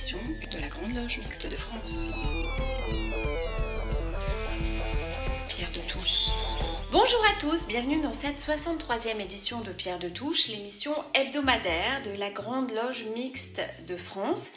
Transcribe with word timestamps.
de 0.00 0.58
la 0.58 0.68
Grande 0.68 0.94
Loge 0.94 1.18
Mixte 1.18 1.46
de 1.46 1.56
France. 1.56 2.14
Pierre 5.46 5.70
de 5.72 5.92
Touche. 5.92 6.30
Bonjour 6.90 7.22
à 7.30 7.38
tous, 7.38 7.66
bienvenue 7.66 8.00
dans 8.00 8.14
cette 8.14 8.38
63e 8.38 9.20
édition 9.20 9.60
de 9.60 9.72
Pierre 9.72 9.98
de 9.98 10.08
Touche, 10.08 10.48
l'émission 10.48 10.94
hebdomadaire 11.12 12.00
de 12.02 12.12
la 12.12 12.30
Grande 12.30 12.70
Loge 12.72 13.08
Mixte 13.14 13.60
de 13.86 13.98
France. 13.98 14.52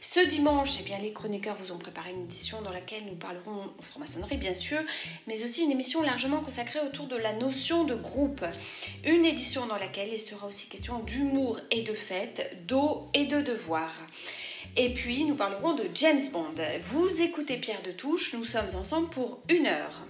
Ce 0.00 0.26
dimanche, 0.26 0.78
eh 0.80 0.84
bien, 0.84 0.98
les 0.98 1.12
chroniqueurs 1.12 1.56
vous 1.56 1.72
ont 1.72 1.78
préparé 1.78 2.12
une 2.12 2.24
édition 2.24 2.62
dans 2.62 2.72
laquelle 2.72 3.04
nous 3.04 3.16
parlerons 3.16 3.70
franc-maçonnerie, 3.82 4.38
bien 4.38 4.54
sûr, 4.54 4.80
mais 5.26 5.44
aussi 5.44 5.62
une 5.62 5.72
émission 5.72 6.00
largement 6.00 6.40
consacrée 6.40 6.80
autour 6.80 7.06
de 7.06 7.16
la 7.16 7.34
notion 7.34 7.84
de 7.84 7.94
groupe. 7.94 8.46
Une 9.04 9.26
édition 9.26 9.66
dans 9.66 9.76
laquelle 9.76 10.08
il 10.10 10.18
sera 10.18 10.46
aussi 10.46 10.70
question 10.70 11.00
d'humour 11.00 11.60
et 11.70 11.82
de 11.82 11.92
fête, 11.92 12.56
d'eau 12.66 13.10
et 13.12 13.26
de 13.26 13.42
devoir. 13.42 13.90
Et 14.78 14.92
puis, 14.92 15.24
nous 15.24 15.34
parlerons 15.34 15.74
de 15.74 15.84
James 15.94 16.20
Bond. 16.32 16.54
Vous 16.84 17.22
écoutez 17.22 17.56
Pierre 17.56 17.80
de 17.82 17.92
Touche, 17.92 18.34
nous 18.34 18.44
sommes 18.44 18.68
ensemble 18.78 19.08
pour 19.08 19.40
une 19.48 19.66
heure. 19.66 20.06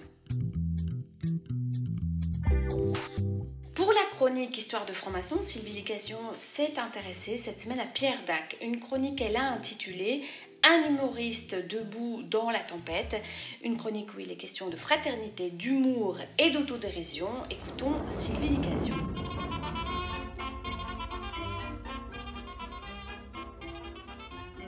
Pour 3.73 3.93
la 3.93 4.03
chronique 4.15 4.57
Histoire 4.57 4.85
de 4.85 4.91
franc-maçon, 4.91 5.41
Sylvie 5.41 5.71
Lication 5.71 6.19
s'est 6.33 6.73
intéressée 6.77 7.37
cette 7.37 7.61
semaine 7.61 7.79
à 7.79 7.85
Pierre 7.85 8.19
Dac, 8.27 8.57
une 8.61 8.81
chronique 8.81 9.19
qu'elle 9.19 9.37
a 9.37 9.53
intitulée 9.53 10.23
Un 10.69 10.89
humoriste 10.89 11.55
debout 11.69 12.23
dans 12.23 12.49
la 12.49 12.59
tempête, 12.59 13.21
une 13.63 13.77
chronique 13.77 14.15
où 14.17 14.19
il 14.19 14.31
est 14.31 14.35
question 14.35 14.67
de 14.67 14.75
fraternité, 14.75 15.49
d'humour 15.49 16.17
et 16.37 16.49
d'autodérision. 16.49 17.29
Écoutons 17.49 17.93
Sylvie 18.09 18.49
Lication. 18.49 18.95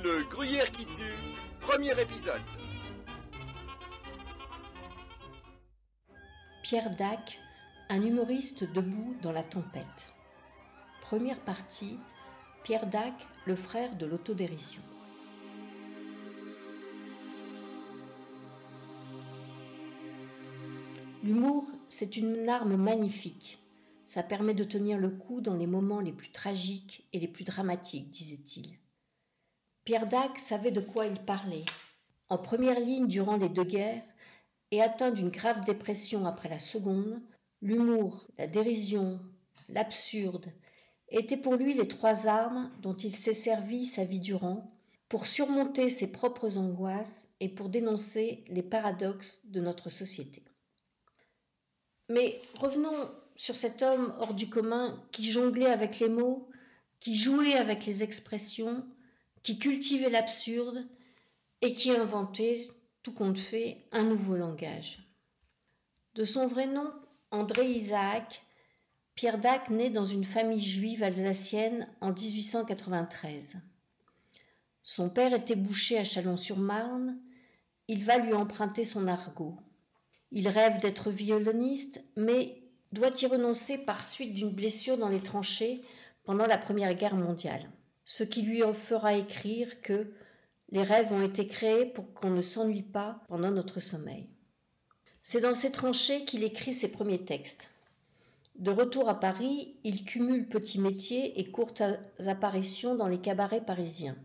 Le 0.02 0.24
gruyère 0.30 0.72
qui 0.72 0.86
tue, 0.86 1.18
premier 1.60 1.92
épisode. 1.92 2.42
Pierre 6.64 6.96
Dac, 6.96 7.38
un 7.90 8.02
humoriste 8.02 8.64
debout 8.72 9.18
dans 9.22 9.34
la 9.34 9.44
tempête. 9.44 10.14
Première 11.02 11.42
partie, 11.42 11.98
Pierre 12.64 12.88
Dac, 12.88 13.14
le 13.46 13.58
frère 13.58 13.94
de 13.98 14.06
l'autodérision. 14.06 14.82
L'humour, 21.26 21.66
c'est 21.90 22.16
une 22.16 22.48
arme 22.48 22.78
magnifique. 22.78 23.60
Ça 24.06 24.24
permet 24.24 24.54
de 24.54 24.64
tenir 24.64 24.98
le 24.98 25.10
coup 25.10 25.42
dans 25.42 25.56
les 25.56 25.68
moments 25.68 26.00
les 26.00 26.14
plus 26.14 26.32
tragiques 26.32 27.06
et 27.12 27.20
les 27.20 27.28
plus 27.28 27.44
dramatiques, 27.44 28.10
disait-il. 28.10 28.79
Pierre 29.90 30.06
Dac 30.06 30.38
savait 30.38 30.70
de 30.70 30.82
quoi 30.82 31.08
il 31.08 31.18
parlait. 31.18 31.66
En 32.28 32.38
première 32.38 32.80
ligne 32.80 33.08
durant 33.08 33.38
les 33.38 33.50
deux 33.50 33.64
guerres, 33.64 34.04
et 34.70 34.84
atteint 34.84 35.10
d'une 35.10 35.32
grave 35.32 35.66
dépression 35.66 36.28
après 36.28 36.48
la 36.48 36.60
seconde, 36.60 37.20
l'humour, 37.64 38.28
la 38.38 38.46
dérision, 38.46 39.20
l'absurde 39.68 40.54
étaient 41.08 41.38
pour 41.38 41.56
lui 41.56 41.74
les 41.74 41.88
trois 41.88 42.28
armes 42.28 42.70
dont 42.84 42.94
il 42.94 43.10
s'est 43.10 43.34
servi 43.34 43.88
sa 43.88 44.06
vie 44.06 44.20
durant 44.20 44.72
pour 45.08 45.26
surmonter 45.26 45.90
ses 45.90 46.12
propres 46.12 46.60
angoisses 46.60 47.30
et 47.40 47.50
pour 47.50 47.70
dénoncer 47.70 48.44
les 48.48 48.62
paradoxes 48.62 49.42
de 49.46 49.60
notre 49.60 49.90
société. 49.90 50.44
Mais 52.10 52.40
revenons 52.60 53.10
sur 53.36 53.56
cet 53.56 53.82
homme 53.82 54.14
hors 54.20 54.36
du 54.36 54.52
commun 54.52 55.04
qui 55.12 55.32
jonglait 55.32 55.66
avec 55.66 55.98
les 55.98 56.10
mots, 56.10 56.48
qui 57.00 57.16
jouait 57.16 57.56
avec 57.56 57.88
les 57.88 58.04
expressions, 58.04 58.86
qui 59.44 59.58
cultivait 59.58 60.10
l'absurde 60.10 60.88
et 61.62 61.74
qui 61.74 61.92
inventait, 61.92 62.70
tout 63.04 63.14
compte 63.14 63.38
fait, 63.38 63.88
un 63.92 64.04
nouveau 64.04 64.36
langage. 64.36 65.00
De 66.16 66.24
son 66.24 66.48
vrai 66.48 66.68
nom, 66.68 66.92
André 67.32 67.66
Isaac, 67.66 68.44
Pierre 69.16 69.38
Dac 69.38 69.70
naît 69.70 69.90
dans 69.90 70.06
une 70.06 70.24
famille 70.24 70.62
juive 70.62 71.04
alsacienne 71.04 71.88
en 72.02 72.12
1893. 72.12 73.58
Son 74.82 75.10
père 75.10 75.34
était 75.34 75.56
boucher 75.56 75.98
à 75.98 76.04
Chalon-sur-Marne. 76.04 77.20
Il 77.88 78.04
va 78.04 78.18
lui 78.18 78.34
emprunter 78.34 78.84
son 78.84 79.08
argot. 79.08 79.58
Il 80.32 80.48
rêve 80.48 80.80
d'être 80.80 81.12
violoniste, 81.12 82.04
mais 82.16 82.64
doit 82.92 83.12
y 83.22 83.26
renoncer 83.26 83.78
par 83.80 84.04
suite 84.04 84.34
d'une 84.34 84.50
blessure 84.50 84.98
dans 84.98 85.10
les 85.10 85.22
tranchées 85.22 85.82
pendant 86.24 86.46
la 86.46 86.58
Première 86.58 86.94
Guerre 86.96 87.16
mondiale, 87.16 87.70
ce 88.10 88.24
qui 88.24 88.42
lui 88.42 88.64
fera 88.74 89.14
écrire 89.14 89.84
que 89.84 90.12
les 90.72 90.82
rêves 90.82 91.14
ont 91.14 91.22
été 91.22 91.46
créés 91.46 91.86
pour 91.86 92.12
qu'on 92.16 92.32
ne 92.32 92.42
s'ennuie 92.42 92.82
pas 92.82 93.22
pendant 93.28 93.52
notre 93.52 93.80
sommeil. 93.80 94.28
C'est 95.22 95.42
dans 95.42 95.54
ces 95.54 95.72
tranchées 95.72 96.26
qu'il 96.26 96.44
écrit 96.44 96.74
ses 96.74 96.92
premiers 96.92 97.24
textes. 97.24 97.70
De 98.56 98.72
retour 98.72 99.10
à 99.10 99.20
Paris, 99.20 99.76
il 99.84 100.06
cumule 100.06 100.50
petits 100.50 100.80
métiers 100.80 101.40
et 101.40 101.52
courtes 101.52 101.84
apparitions 102.26 102.96
dans 102.96 103.08
les 103.08 103.22
cabarets 103.22 103.64
parisiens. 103.64 104.18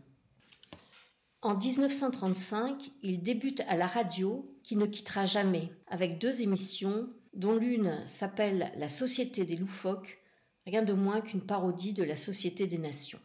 En 1.43 1.55
1935, 1.55 2.89
il 3.03 3.21
débute 3.21 3.61
à 3.67 3.77
la 3.77 3.85
radio, 3.85 4.51
qui 4.63 4.77
ne 4.77 4.87
quittera 4.87 5.27
jamais, 5.27 5.69
avec 5.89 6.17
deux 6.17 6.41
émissions, 6.41 7.07
dont 7.33 7.53
l'une 7.53 7.95
s'appelle 8.07 8.71
La 8.77 8.89
Société 8.89 9.45
des 9.45 9.57
loufoques, 9.57 10.23
rien 10.65 10.81
de 10.81 10.93
moins 10.93 11.21
qu'une 11.21 11.45
parodie 11.45 11.93
de 11.93 12.03
la 12.03 12.15
Société 12.15 12.65
des 12.65 12.79
Nations. 12.79 13.19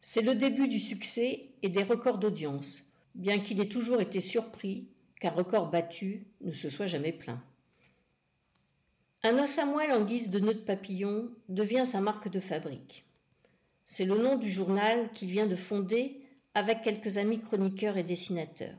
C'est 0.00 0.22
le 0.22 0.34
début 0.34 0.68
du 0.68 0.78
succès 0.78 1.48
et 1.62 1.68
des 1.68 1.82
records 1.82 2.18
d'audience, 2.18 2.80
bien 3.14 3.40
qu'il 3.40 3.60
ait 3.60 3.68
toujours 3.68 4.00
été 4.00 4.20
surpris 4.20 4.88
qu'un 5.20 5.30
record 5.30 5.70
battu 5.70 6.26
ne 6.40 6.52
se 6.52 6.70
soit 6.70 6.86
jamais 6.86 7.12
plaint. 7.12 7.40
Un 9.24 9.36
os 9.38 9.58
à 9.58 9.64
moelle 9.64 9.92
en 9.92 10.04
guise 10.04 10.30
de 10.30 10.38
nœud 10.38 10.54
de 10.54 10.60
papillon 10.60 11.28
devient 11.48 11.84
sa 11.84 12.00
marque 12.00 12.28
de 12.28 12.38
fabrique. 12.38 13.04
C'est 13.84 14.04
le 14.04 14.16
nom 14.16 14.36
du 14.36 14.50
journal 14.50 15.10
qu'il 15.12 15.28
vient 15.28 15.46
de 15.46 15.56
fonder 15.56 16.20
avec 16.54 16.82
quelques 16.82 17.18
amis 17.18 17.40
chroniqueurs 17.40 17.96
et 17.96 18.04
dessinateurs. 18.04 18.78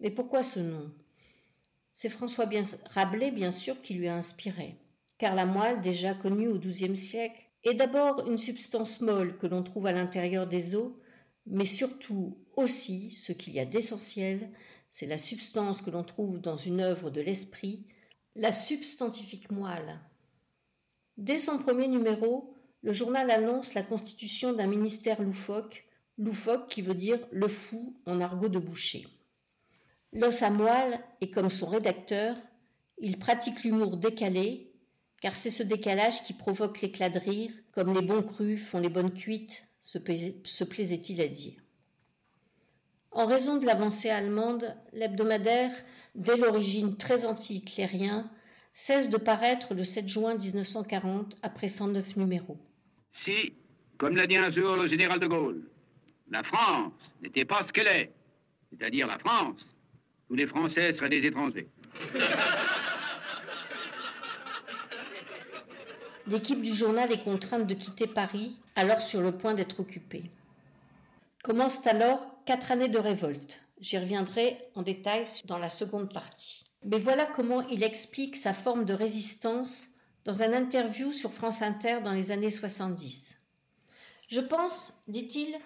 Mais 0.00 0.10
pourquoi 0.10 0.42
ce 0.42 0.60
nom? 0.60 0.90
C'est 1.92 2.08
François 2.08 2.48
Rabelais, 2.86 3.30
bien 3.30 3.50
sûr, 3.50 3.80
qui 3.82 3.94
lui 3.94 4.08
a 4.08 4.16
inspiré, 4.16 4.76
car 5.18 5.34
la 5.34 5.44
moelle, 5.44 5.80
déjà 5.82 6.14
connue 6.14 6.48
au 6.48 6.58
XIIe 6.58 6.96
siècle, 6.96 7.42
est 7.64 7.74
d'abord 7.74 8.26
une 8.28 8.38
substance 8.38 9.00
molle 9.00 9.36
que 9.38 9.46
l'on 9.46 9.62
trouve 9.62 9.86
à 9.86 9.92
l'intérieur 9.92 10.46
des 10.46 10.74
os, 10.74 10.92
mais 11.46 11.64
surtout 11.64 12.38
aussi, 12.56 13.10
ce 13.12 13.32
qu'il 13.32 13.54
y 13.54 13.60
a 13.60 13.64
d'essentiel, 13.64 14.50
c'est 14.90 15.06
la 15.06 15.18
substance 15.18 15.80
que 15.82 15.90
l'on 15.90 16.04
trouve 16.04 16.40
dans 16.40 16.56
une 16.56 16.80
œuvre 16.80 17.10
de 17.10 17.20
l'esprit, 17.20 17.86
la 18.34 18.52
substantifique 18.52 19.50
moelle. 19.50 20.00
Dès 21.16 21.38
son 21.38 21.58
premier 21.58 21.88
numéro, 21.88 22.56
le 22.82 22.92
journal 22.92 23.30
annonce 23.30 23.74
la 23.74 23.82
constitution 23.82 24.52
d'un 24.52 24.66
ministère 24.66 25.22
loufoque, 25.22 25.86
loufoque 26.18 26.68
qui 26.68 26.82
veut 26.82 26.94
dire 26.94 27.18
le 27.30 27.48
fou 27.48 27.96
en 28.06 28.20
argot 28.20 28.48
de 28.48 28.58
boucher. 28.58 29.06
L'os 30.12 30.42
à 30.42 30.50
moelle 30.50 31.00
est 31.20 31.30
comme 31.30 31.50
son 31.50 31.66
rédacteur, 31.66 32.36
il 32.98 33.18
pratique 33.18 33.64
l'humour 33.64 33.96
décalé, 33.96 34.71
car 35.22 35.36
c'est 35.36 35.50
ce 35.50 35.62
décalage 35.62 36.24
qui 36.24 36.34
provoque 36.34 36.80
l'éclat 36.80 37.08
de 37.08 37.20
rire, 37.20 37.52
comme 37.70 37.94
les 37.94 38.02
bons 38.02 38.22
crus 38.22 38.60
font 38.60 38.80
les 38.80 38.88
bonnes 38.88 39.14
cuites, 39.14 39.64
se 39.80 40.64
plaisait-il 40.64 41.20
à 41.20 41.28
dire. 41.28 41.62
En 43.12 43.26
raison 43.26 43.58
de 43.58 43.64
l'avancée 43.64 44.10
allemande, 44.10 44.76
l'hebdomadaire, 44.92 45.70
dès 46.16 46.36
l'origine 46.36 46.96
très 46.96 47.24
anti-hitlérien, 47.24 48.30
cesse 48.72 49.10
de 49.10 49.16
paraître 49.16 49.74
le 49.74 49.84
7 49.84 50.08
juin 50.08 50.34
1940 50.34 51.36
après 51.42 51.68
109 51.68 52.16
numéros. 52.16 52.58
Si, 53.12 53.52
comme 53.98 54.16
l'a 54.16 54.26
dit 54.26 54.36
un 54.36 54.50
jour 54.50 54.76
le 54.76 54.88
général 54.88 55.20
de 55.20 55.26
Gaulle, 55.28 55.70
la 56.30 56.42
France 56.42 56.94
n'était 57.22 57.44
pas 57.44 57.64
ce 57.66 57.72
qu'elle 57.72 57.86
est, 57.86 58.12
c'est-à-dire 58.70 59.06
la 59.06 59.18
France, 59.18 59.60
tous 60.26 60.34
les 60.34 60.48
Français 60.48 60.94
seraient 60.94 61.10
des 61.10 61.24
étrangers. 61.24 61.68
L'équipe 66.28 66.62
du 66.62 66.72
journal 66.72 67.10
est 67.12 67.24
contrainte 67.24 67.66
de 67.66 67.74
quitter 67.74 68.06
Paris, 68.06 68.58
alors 68.76 69.02
sur 69.02 69.20
le 69.20 69.32
point 69.32 69.54
d'être 69.54 69.80
occupée. 69.80 70.30
Commencent 71.42 71.86
alors 71.86 72.24
quatre 72.46 72.70
années 72.70 72.88
de 72.88 72.98
révolte. 72.98 73.60
J'y 73.80 73.98
reviendrai 73.98 74.58
en 74.76 74.82
détail 74.82 75.24
dans 75.46 75.58
la 75.58 75.68
seconde 75.68 76.12
partie. 76.12 76.64
Mais 76.84 77.00
voilà 77.00 77.26
comment 77.26 77.66
il 77.68 77.82
explique 77.82 78.36
sa 78.36 78.52
forme 78.52 78.84
de 78.84 78.94
résistance 78.94 79.88
dans 80.24 80.44
un 80.44 80.52
interview 80.52 81.10
sur 81.10 81.32
France 81.32 81.60
Inter 81.62 81.98
dans 82.04 82.12
les 82.12 82.30
années 82.30 82.50
70. 82.50 83.36
Je 84.28 84.40
pense, 84.40 84.94
dit-il, 85.08 85.58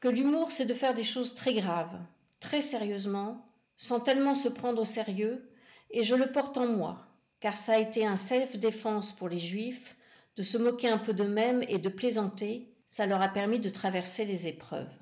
que 0.00 0.08
l'humour 0.08 0.50
c'est 0.50 0.66
de 0.66 0.74
faire 0.74 0.94
des 0.94 1.04
choses 1.04 1.34
très 1.34 1.54
graves, 1.54 2.00
très 2.40 2.60
sérieusement, 2.60 3.46
sans 3.76 4.00
tellement 4.00 4.34
se 4.34 4.48
prendre 4.48 4.82
au 4.82 4.84
sérieux, 4.84 5.48
et 5.92 6.02
je 6.02 6.16
le 6.16 6.32
porte 6.32 6.58
en 6.58 6.66
moi, 6.66 7.06
car 7.42 7.56
ça 7.56 7.74
a 7.74 7.78
été 7.78 8.06
un 8.06 8.16
self-défense 8.16 9.12
pour 9.14 9.28
les 9.28 9.40
juifs, 9.40 9.96
de 10.36 10.42
se 10.42 10.56
moquer 10.56 10.88
un 10.88 10.96
peu 10.96 11.12
d'eux-mêmes 11.12 11.62
et 11.68 11.78
de 11.78 11.88
plaisanter, 11.88 12.68
ça 12.86 13.04
leur 13.04 13.20
a 13.20 13.28
permis 13.28 13.58
de 13.58 13.68
traverser 13.68 14.24
les 14.24 14.46
épreuves. 14.46 14.96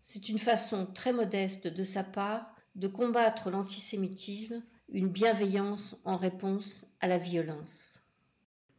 C'est 0.00 0.28
une 0.28 0.38
façon 0.38 0.86
très 0.86 1.12
modeste 1.12 1.66
de 1.66 1.82
sa 1.82 2.04
part 2.04 2.46
de 2.76 2.86
combattre 2.86 3.50
l'antisémitisme, 3.50 4.62
une 4.92 5.08
bienveillance 5.08 6.00
en 6.04 6.16
réponse 6.16 6.86
à 7.00 7.08
la 7.08 7.18
violence. 7.18 8.00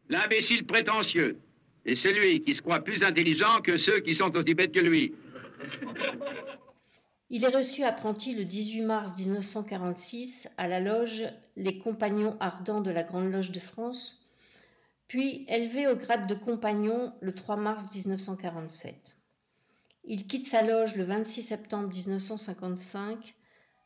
L'imbécile 0.08 0.66
prétentieux 0.66 1.38
est 1.86 1.96
celui 1.96 2.42
qui 2.44 2.56
se 2.56 2.62
croit 2.62 2.80
plus 2.80 3.04
intelligent 3.04 3.60
que 3.62 3.76
ceux 3.76 4.00
qui 4.00 4.16
sont 4.16 4.34
aussi 4.38 4.54
bêtes 4.54 4.72
que 4.72 4.80
lui. 4.80 5.14
Il 7.32 7.44
est 7.44 7.56
reçu 7.56 7.84
apprenti 7.84 8.34
le 8.34 8.44
18 8.44 8.82
mars 8.82 9.16
1946 9.20 10.50
à 10.58 10.68
la 10.68 10.80
loge 10.80 11.26
Les 11.56 11.78
Compagnons 11.78 12.36
Ardents 12.40 12.82
de 12.82 12.90
la 12.90 13.04
Grande 13.04 13.32
Loge 13.32 13.52
de 13.52 13.60
France, 13.60 14.28
puis 15.08 15.46
élevé 15.48 15.86
au 15.86 15.96
grade 15.96 16.26
de 16.26 16.34
compagnon 16.34 17.14
le 17.22 17.36
3 17.36 17.56
mars 17.56 17.86
1947. 17.94 19.16
Il 20.06 20.26
quitte 20.26 20.48
sa 20.48 20.64
loge 20.64 20.96
le 20.96 21.04
26 21.04 21.44
septembre 21.44 21.90
1955 21.90 23.36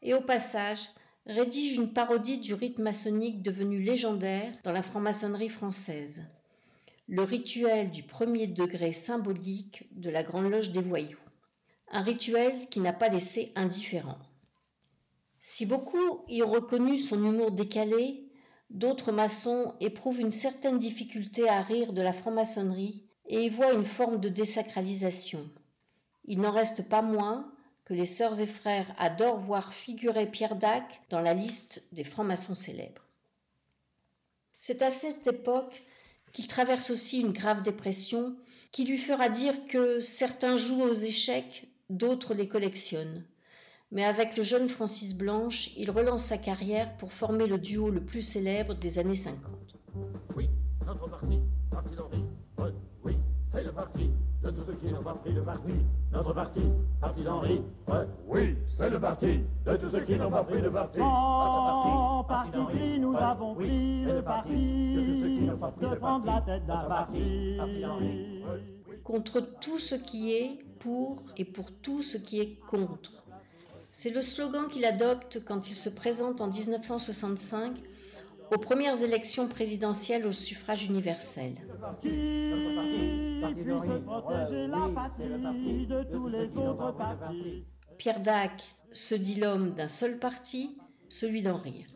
et 0.03 0.13
au 0.13 0.21
passage 0.21 0.87
rédige 1.25 1.75
une 1.75 1.91
parodie 1.91 2.37
du 2.37 2.53
rite 2.53 2.79
maçonnique 2.79 3.41
devenu 3.41 3.81
légendaire 3.81 4.53
dans 4.63 4.71
la 4.71 4.81
franc-maçonnerie 4.81 5.49
française, 5.49 6.23
le 7.09 7.23
rituel 7.23 7.91
du 7.91 8.03
premier 8.03 8.47
degré 8.47 8.93
symbolique 8.93 9.89
de 9.91 10.09
la 10.09 10.23
Grande 10.23 10.49
Loge 10.49 10.71
des 10.71 10.81
Voyous, 10.81 11.17
un 11.93 12.01
rituel 12.01 12.67
qui 12.69 12.79
n'a 12.79 12.91
pas 12.91 13.07
laissé 13.07 13.51
indifférent. 13.55 14.17
Si 15.39 15.65
beaucoup 15.65 16.25
y 16.27 16.41
ont 16.43 16.51
reconnu 16.51 16.97
son 16.97 17.23
humour 17.23 17.51
décalé, 17.51 18.29
d'autres 18.69 19.11
maçons 19.11 19.75
éprouvent 19.79 20.19
une 20.19 20.31
certaine 20.31 20.77
difficulté 20.77 21.47
à 21.47 21.61
rire 21.61 21.93
de 21.93 22.01
la 22.01 22.13
franc-maçonnerie 22.13 23.05
et 23.27 23.43
y 23.43 23.49
voient 23.49 23.73
une 23.73 23.85
forme 23.85 24.19
de 24.19 24.29
désacralisation. 24.29 25.49
Il 26.25 26.39
n'en 26.39 26.51
reste 26.51 26.87
pas 26.89 27.01
moins 27.01 27.53
que 27.85 27.93
les 27.93 28.05
sœurs 28.05 28.39
et 28.39 28.47
frères 28.47 28.93
adorent 28.97 29.37
voir 29.37 29.73
figurer 29.73 30.25
Pierre 30.25 30.55
Dac 30.55 31.01
dans 31.09 31.19
la 31.19 31.33
liste 31.33 31.83
des 31.91 32.03
francs-maçons 32.03 32.55
célèbres. 32.55 33.07
C'est 34.59 34.81
à 34.81 34.91
cette 34.91 35.27
époque 35.27 35.83
qu'il 36.31 36.47
traverse 36.47 36.89
aussi 36.89 37.19
une 37.19 37.33
grave 37.33 37.61
dépression 37.61 38.35
qui 38.71 38.85
lui 38.85 38.97
fera 38.97 39.29
dire 39.29 39.67
que 39.67 39.99
certains 39.99 40.57
jouent 40.57 40.83
aux 40.83 40.93
échecs, 40.93 41.67
d'autres 41.89 42.33
les 42.33 42.47
collectionnent. 42.47 43.23
Mais 43.91 44.03
avec 44.03 44.35
le 44.37 44.43
jeune 44.43 44.69
Francis 44.69 45.15
Blanche, 45.15 45.69
il 45.77 45.91
relance 45.91 46.25
sa 46.25 46.37
carrière 46.37 46.97
pour 46.97 47.13
former 47.13 47.45
le 47.45 47.59
duo 47.59 47.91
le 47.91 48.01
plus 48.01 48.21
célèbre 48.21 48.73
des 48.73 48.97
années 48.97 49.15
50. 49.15 49.37
Oui, 50.35 50.49
notre 50.85 51.07
parti, 51.07 51.39
parti 51.69 51.95
d'Henri. 51.95 52.23
oui, 53.03 53.17
c'est 53.51 53.63
le 53.63 53.71
parti 53.71 54.09
de 54.43 54.49
tous 54.49 54.65
ceux 54.65 54.75
qui 54.75 54.91
n'ont 54.91 55.03
pas 55.03 55.13
pris 55.13 55.31
le 55.31 55.43
parti. 55.43 55.73
Notre 56.11 56.33
parti, 56.33 56.61
parti 56.99 57.23
d'Henri. 57.23 57.61
Ouais, 57.87 58.07
oui, 58.27 58.57
c'est 58.75 58.89
le 58.89 58.99
parti 58.99 59.41
de 59.65 59.75
tous 59.77 59.89
ceux 59.91 60.01
qui 60.01 60.15
n'ont 60.15 60.31
pas 60.31 60.43
pris 60.43 60.59
le 60.61 60.71
parti. 60.71 60.99
En 60.99 62.23
parti 62.23 62.57
pris, 62.65 62.99
nous 62.99 63.15
avons 63.15 63.53
pris 63.53 64.03
le 64.05 64.21
parti 64.23 65.45
de 65.81 65.95
prendre 65.95 66.25
la 66.25 66.41
tête 66.41 66.65
d'un 66.65 66.85
parti. 66.89 67.59
Contre 69.03 69.41
tout 69.41 69.79
ce 69.79 69.95
qui 69.95 70.33
est 70.33 70.57
pour 70.79 71.23
et 71.37 71.45
pour 71.45 71.71
tout 71.71 72.01
ce 72.01 72.17
qui 72.17 72.39
est 72.39 72.59
contre. 72.69 73.23
C'est 73.89 74.09
le 74.09 74.21
slogan 74.21 74.67
qu'il 74.67 74.85
adopte 74.85 75.43
quand 75.45 75.69
il 75.69 75.75
se 75.75 75.89
présente 75.89 76.41
en 76.41 76.47
1965 76.47 77.73
aux 78.51 78.57
premières 78.57 79.01
élections 79.03 79.47
présidentielles 79.47 80.27
au 80.27 80.31
suffrage 80.31 80.85
universel. 80.85 81.55
Pierre 87.97 88.19
Dac 88.21 88.75
se 88.91 89.15
dit 89.15 89.35
l'homme 89.35 89.71
d'un 89.71 89.87
seul 89.87 90.19
parti, 90.19 90.77
celui 91.07 91.41
d'en 91.41 91.57
rire. 91.57 91.87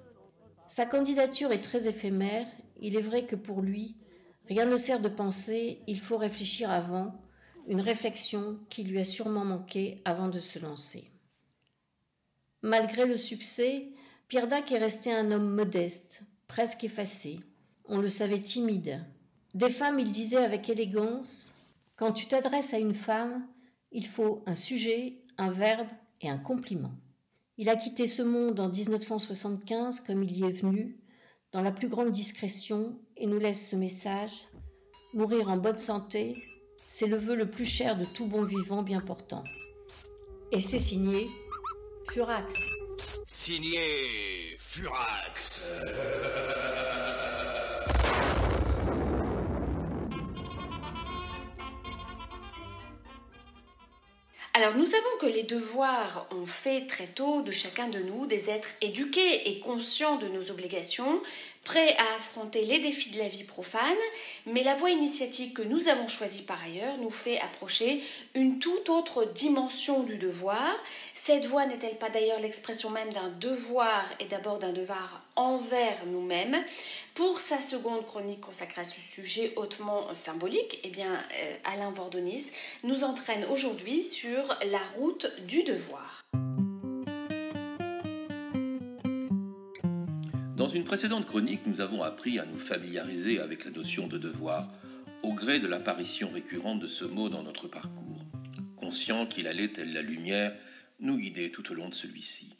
Sa 0.67 0.85
candidature 0.85 1.51
est 1.51 1.61
très 1.61 1.87
éphémère, 1.87 2.45
il 2.79 2.97
est 2.97 3.01
vrai 3.01 3.25
que 3.25 3.35
pour 3.35 3.61
lui, 3.61 3.95
rien 4.47 4.65
ne 4.65 4.77
sert 4.77 4.99
de 4.99 5.09
penser, 5.09 5.79
il 5.87 5.99
faut 5.99 6.17
réfléchir 6.17 6.69
avant, 6.69 7.13
une 7.67 7.81
réflexion 7.81 8.59
qui 8.69 8.83
lui 8.83 8.99
a 8.99 9.03
sûrement 9.03 9.45
manqué 9.45 10.01
avant 10.05 10.29
de 10.29 10.39
se 10.39 10.59
lancer. 10.59 11.11
Malgré 12.61 13.05
le 13.05 13.17
succès, 13.17 13.89
Pierre 14.27 14.47
Dac 14.47 14.71
est 14.71 14.77
resté 14.77 15.13
un 15.13 15.31
homme 15.31 15.49
modeste, 15.49 16.21
presque 16.47 16.83
effacé. 16.83 17.39
On 17.85 17.99
le 17.99 18.09
savait 18.09 18.39
timide. 18.39 19.05
Des 19.53 19.69
femmes, 19.69 19.99
il 19.99 20.11
disait 20.11 20.43
avec 20.43 20.69
élégance 20.69 21.53
Quand 21.95 22.11
tu 22.11 22.27
t'adresses 22.27 22.73
à 22.73 22.79
une 22.79 22.93
femme, 22.93 23.45
il 23.91 24.05
faut 24.05 24.43
un 24.45 24.55
sujet, 24.55 25.21
un 25.37 25.49
verbe 25.49 25.87
et 26.21 26.29
un 26.29 26.37
compliment. 26.37 26.93
Il 27.57 27.69
a 27.69 27.75
quitté 27.75 28.07
ce 28.07 28.21
monde 28.21 28.59
en 28.59 28.69
1975 28.69 30.01
comme 30.01 30.23
il 30.23 30.37
y 30.37 30.43
est 30.43 30.51
venu, 30.51 30.97
dans 31.51 31.61
la 31.61 31.71
plus 31.71 31.87
grande 31.87 32.11
discrétion, 32.11 32.99
et 33.19 33.27
nous 33.27 33.39
laisse 33.39 33.69
ce 33.69 33.75
message 33.75 34.47
Mourir 35.13 35.49
en 35.49 35.57
bonne 35.57 35.79
santé, 35.79 36.43
c'est 36.77 37.07
le 37.07 37.17
vœu 37.17 37.35
le 37.35 37.49
plus 37.49 37.65
cher 37.65 37.97
de 37.97 38.05
tout 38.05 38.27
bon 38.27 38.43
vivant 38.43 38.83
bien 38.83 38.99
portant. 38.99 39.43
Et 40.51 40.59
c'est 40.59 40.79
signé 40.79 41.27
Furax. 42.09 42.53
Signé 43.25 44.55
Furax. 44.57 45.61
Alors 54.53 54.75
nous 54.75 54.87
savons 54.87 55.03
que 55.21 55.27
les 55.27 55.43
devoirs 55.43 56.27
ont 56.31 56.47
fait 56.47 56.87
très 56.87 57.05
tôt 57.05 57.43
de 57.43 57.51
chacun 57.51 57.89
de 57.89 57.99
nous 57.99 58.25
des 58.25 58.49
êtres 58.49 58.69
éduqués 58.81 59.47
et 59.49 59.59
conscients 59.59 60.15
de 60.15 60.27
nos 60.27 60.49
obligations, 60.49 61.21
prêts 61.67 61.97
à 61.97 62.15
affronter 62.15 62.63
les 62.63 62.79
défis 62.79 63.09
de 63.09 63.17
la 63.17 63.27
vie 63.27 63.43
profane, 63.43 63.97
mais 64.45 64.63
la 64.63 64.75
voie 64.75 64.89
initiatique 64.89 65.53
que 65.53 65.61
nous 65.61 65.89
avons 65.89 66.07
choisie 66.07 66.43
par 66.43 66.63
ailleurs 66.63 66.97
nous 66.97 67.09
fait 67.09 67.39
approcher 67.39 68.01
une 68.35 68.59
toute 68.59 68.87
autre 68.87 69.25
dimension 69.25 70.03
du 70.03 70.17
devoir. 70.17 70.73
Cette 71.13 71.45
voie 71.45 71.65
n'est-elle 71.65 71.97
pas 71.97 72.09
d'ailleurs 72.09 72.39
l'expression 72.39 72.89
même 72.89 73.11
d'un 73.11 73.27
devoir 73.27 74.05
et 74.21 74.25
d'abord 74.25 74.59
d'un 74.59 74.71
devoir 74.71 75.21
envers 75.35 76.05
nous-mêmes? 76.05 76.55
Pour 77.13 77.41
sa 77.41 77.59
seconde 77.59 78.05
chronique 78.05 78.41
consacrée 78.41 78.81
à 78.81 78.85
ce 78.85 79.01
sujet 79.01 79.51
hautement 79.57 80.13
symbolique, 80.13 80.79
eh 80.85 80.89
bien, 80.89 81.21
euh, 81.33 81.55
Alain 81.65 81.91
Vordonis 81.91 82.47
nous 82.85 83.03
entraîne 83.03 83.43
aujourd'hui 83.51 84.05
sur 84.05 84.57
la 84.63 84.81
route 84.95 85.27
du 85.45 85.63
devoir. 85.63 86.21
Dans 90.67 90.73
une 90.73 90.83
précédente 90.83 91.25
chronique, 91.25 91.65
nous 91.65 91.79
avons 91.79 92.03
appris 92.03 92.39
à 92.39 92.45
nous 92.45 92.59
familiariser 92.59 93.39
avec 93.39 93.63
la 93.63 93.71
notion 93.71 94.05
de 94.05 94.17
devoir, 94.17 94.69
au 95.23 95.31
gré 95.33 95.59
de 95.59 95.67
l'apparition 95.67 96.29
récurrente 96.29 96.81
de 96.81 96.89
ce 96.89 97.05
mot 97.05 97.29
dans 97.29 97.41
notre 97.41 97.69
parcours, 97.69 98.25
conscient 98.75 99.25
qu'il 99.27 99.47
allait, 99.47 99.71
telle 99.71 99.93
la 99.93 100.01
lumière, 100.01 100.53
nous 100.99 101.17
guider 101.17 101.51
tout 101.51 101.71
au 101.71 101.73
long 101.73 101.87
de 101.87 101.95
celui-ci. 101.95 102.57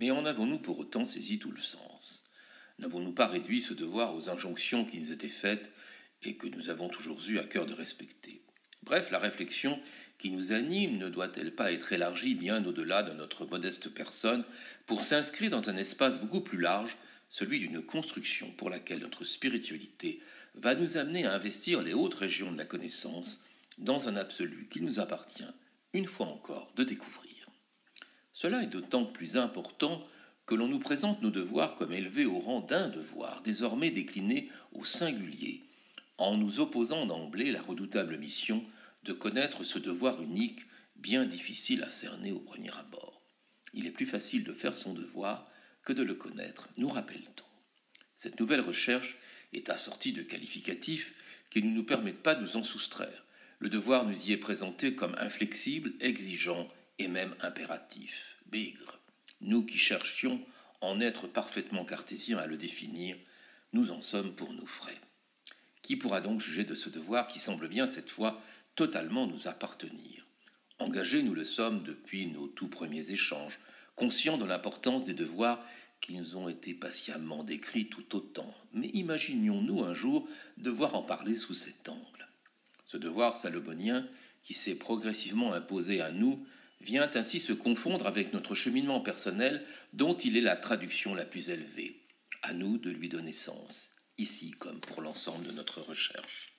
Mais 0.00 0.10
en 0.10 0.26
avons-nous 0.26 0.58
pour 0.58 0.80
autant 0.80 1.04
saisi 1.04 1.38
tout 1.38 1.52
le 1.52 1.60
sens? 1.60 2.24
N'avons-nous 2.80 3.12
pas 3.12 3.28
réduit 3.28 3.60
ce 3.60 3.74
devoir 3.74 4.16
aux 4.16 4.28
injonctions 4.28 4.84
qui 4.84 4.98
nous 4.98 5.12
étaient 5.12 5.28
faites 5.28 5.70
et 6.24 6.34
que 6.34 6.48
nous 6.48 6.68
avons 6.68 6.88
toujours 6.88 7.20
eu 7.28 7.38
à 7.38 7.44
cœur 7.44 7.66
de 7.66 7.74
respecter? 7.74 8.42
Bref, 8.82 9.12
la 9.12 9.20
réflexion 9.20 9.80
qui 10.24 10.30
nous 10.30 10.52
anime 10.52 10.96
ne 10.96 11.10
doit-elle 11.10 11.54
pas 11.54 11.70
être 11.70 11.92
élargie 11.92 12.34
bien 12.34 12.64
au-delà 12.64 13.02
de 13.02 13.12
notre 13.12 13.44
modeste 13.44 13.90
personne 13.90 14.42
pour 14.86 15.02
s'inscrire 15.02 15.50
dans 15.50 15.68
un 15.68 15.76
espace 15.76 16.18
beaucoup 16.18 16.40
plus 16.40 16.58
large, 16.58 16.96
celui 17.28 17.58
d'une 17.58 17.82
construction 17.82 18.50
pour 18.52 18.70
laquelle 18.70 19.00
notre 19.00 19.24
spiritualité 19.24 20.22
va 20.54 20.74
nous 20.76 20.96
amener 20.96 21.26
à 21.26 21.34
investir 21.34 21.82
les 21.82 21.92
hautes 21.92 22.14
régions 22.14 22.50
de 22.50 22.56
la 22.56 22.64
connaissance 22.64 23.44
dans 23.76 24.08
un 24.08 24.16
absolu 24.16 24.66
qui 24.70 24.80
nous 24.80 24.98
appartient, 24.98 25.44
une 25.92 26.06
fois 26.06 26.28
encore, 26.28 26.72
de 26.74 26.84
découvrir. 26.84 27.50
Cela 28.32 28.62
est 28.62 28.68
d'autant 28.68 29.04
plus 29.04 29.36
important 29.36 30.02
que 30.46 30.54
l'on 30.54 30.68
nous 30.68 30.80
présente 30.80 31.20
nos 31.20 31.30
devoirs 31.30 31.74
comme 31.74 31.92
élevés 31.92 32.24
au 32.24 32.38
rang 32.38 32.60
d'un 32.60 32.88
devoir, 32.88 33.42
désormais 33.42 33.90
décliné 33.90 34.48
au 34.72 34.84
singulier, 34.84 35.64
en 36.16 36.38
nous 36.38 36.60
opposant 36.60 37.04
d'emblée 37.04 37.52
la 37.52 37.60
redoutable 37.60 38.16
mission 38.16 38.64
de 39.04 39.12
connaître 39.12 39.64
ce 39.64 39.78
devoir 39.78 40.22
unique, 40.22 40.66
bien 40.96 41.24
difficile 41.26 41.82
à 41.82 41.90
cerner 41.90 42.32
au 42.32 42.40
premier 42.40 42.74
abord. 42.76 43.22
Il 43.74 43.86
est 43.86 43.90
plus 43.90 44.06
facile 44.06 44.44
de 44.44 44.54
faire 44.54 44.76
son 44.76 44.94
devoir 44.94 45.44
que 45.84 45.92
de 45.92 46.02
le 46.02 46.14
connaître, 46.14 46.68
nous 46.76 46.88
rappelle-t-on. 46.88 47.44
Cette 48.14 48.40
nouvelle 48.40 48.60
recherche 48.60 49.18
est 49.52 49.68
assortie 49.68 50.12
de 50.12 50.22
qualificatifs 50.22 51.14
qui 51.50 51.62
ne 51.62 51.70
nous 51.70 51.84
permettent 51.84 52.22
pas 52.22 52.34
de 52.34 52.42
nous 52.42 52.56
en 52.56 52.62
soustraire. 52.62 53.24
Le 53.58 53.68
devoir 53.68 54.06
nous 54.06 54.28
y 54.28 54.32
est 54.32 54.38
présenté 54.38 54.94
comme 54.94 55.14
inflexible, 55.18 55.92
exigeant 56.00 56.68
et 56.98 57.08
même 57.08 57.34
impératif, 57.40 58.36
bigre. 58.46 59.00
Nous 59.40 59.66
qui 59.66 59.78
cherchions 59.78 60.44
en 60.80 61.00
être 61.00 61.26
parfaitement 61.26 61.84
cartésiens 61.84 62.38
à 62.38 62.46
le 62.46 62.56
définir, 62.56 63.16
nous 63.72 63.90
en 63.90 64.00
sommes 64.00 64.34
pour 64.34 64.52
nos 64.52 64.66
frais. 64.66 65.00
Qui 65.82 65.96
pourra 65.96 66.20
donc 66.20 66.40
juger 66.40 66.64
de 66.64 66.74
ce 66.74 66.88
devoir 66.88 67.28
qui 67.28 67.38
semble 67.38 67.68
bien 67.68 67.86
cette 67.86 68.10
fois 68.10 68.40
totalement 68.74 69.26
nous 69.26 69.48
appartenir 69.48 70.24
Engagés, 70.80 71.22
nous 71.22 71.34
le 71.34 71.44
sommes 71.44 71.84
depuis 71.84 72.26
nos 72.26 72.48
tout 72.48 72.66
premiers 72.66 73.12
échanges, 73.12 73.60
conscients 73.94 74.38
de 74.38 74.44
l'importance 74.44 75.04
des 75.04 75.14
devoirs 75.14 75.64
qui 76.00 76.14
nous 76.14 76.36
ont 76.36 76.48
été 76.48 76.74
patiemment 76.74 77.44
décrits 77.44 77.88
tout 77.88 78.16
autant. 78.16 78.52
Mais 78.72 78.88
imaginions-nous 78.88 79.84
un 79.84 79.94
jour 79.94 80.28
devoir 80.58 80.96
en 80.96 81.02
parler 81.02 81.34
sous 81.34 81.54
cet 81.54 81.88
angle 81.88 82.28
Ce 82.86 82.96
devoir 82.96 83.36
salobonien, 83.36 84.06
qui 84.42 84.52
s'est 84.52 84.74
progressivement 84.74 85.54
imposé 85.54 86.00
à 86.00 86.10
nous, 86.10 86.44
vient 86.80 87.08
ainsi 87.14 87.40
se 87.40 87.52
confondre 87.52 88.06
avec 88.06 88.32
notre 88.32 88.54
cheminement 88.54 89.00
personnel 89.00 89.64
dont 89.92 90.16
il 90.16 90.36
est 90.36 90.42
la 90.42 90.56
traduction 90.56 91.14
la 91.14 91.24
plus 91.24 91.50
élevée. 91.50 92.02
À 92.42 92.52
nous 92.52 92.78
de 92.78 92.90
lui 92.90 93.08
donner 93.08 93.32
sens, 93.32 93.92
ici 94.18 94.50
comme 94.50 94.80
pour 94.80 95.00
l'ensemble 95.00 95.46
de 95.46 95.52
notre 95.52 95.80
recherche. 95.80 96.53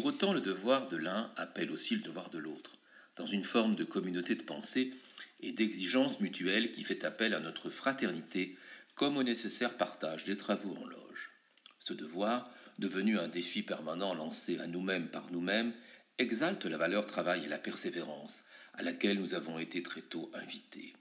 Pour 0.00 0.06
autant, 0.06 0.32
le 0.32 0.40
devoir 0.40 0.88
de 0.88 0.96
l'un 0.96 1.30
appelle 1.36 1.70
aussi 1.70 1.94
le 1.94 2.00
devoir 2.00 2.30
de 2.30 2.38
l'autre, 2.38 2.78
dans 3.16 3.26
une 3.26 3.44
forme 3.44 3.76
de 3.76 3.84
communauté 3.84 4.34
de 4.34 4.42
pensée 4.42 4.94
et 5.40 5.52
d'exigence 5.52 6.20
mutuelle 6.20 6.72
qui 6.72 6.84
fait 6.84 7.04
appel 7.04 7.34
à 7.34 7.40
notre 7.40 7.68
fraternité 7.68 8.56
comme 8.94 9.18
au 9.18 9.22
nécessaire 9.22 9.76
partage 9.76 10.24
des 10.24 10.38
travaux 10.38 10.74
en 10.74 10.86
loge. 10.86 11.32
Ce 11.80 11.92
devoir, 11.92 12.50
devenu 12.78 13.18
un 13.18 13.28
défi 13.28 13.62
permanent 13.62 14.14
lancé 14.14 14.58
à 14.58 14.66
nous-mêmes 14.66 15.10
par 15.10 15.30
nous-mêmes, 15.32 15.74
exalte 16.16 16.64
la 16.64 16.78
valeur 16.78 17.06
travail 17.06 17.44
et 17.44 17.48
la 17.48 17.58
persévérance 17.58 18.44
à 18.72 18.82
laquelle 18.82 19.20
nous 19.20 19.34
avons 19.34 19.58
été 19.58 19.82
très 19.82 20.00
tôt 20.00 20.30
invités. 20.32 20.94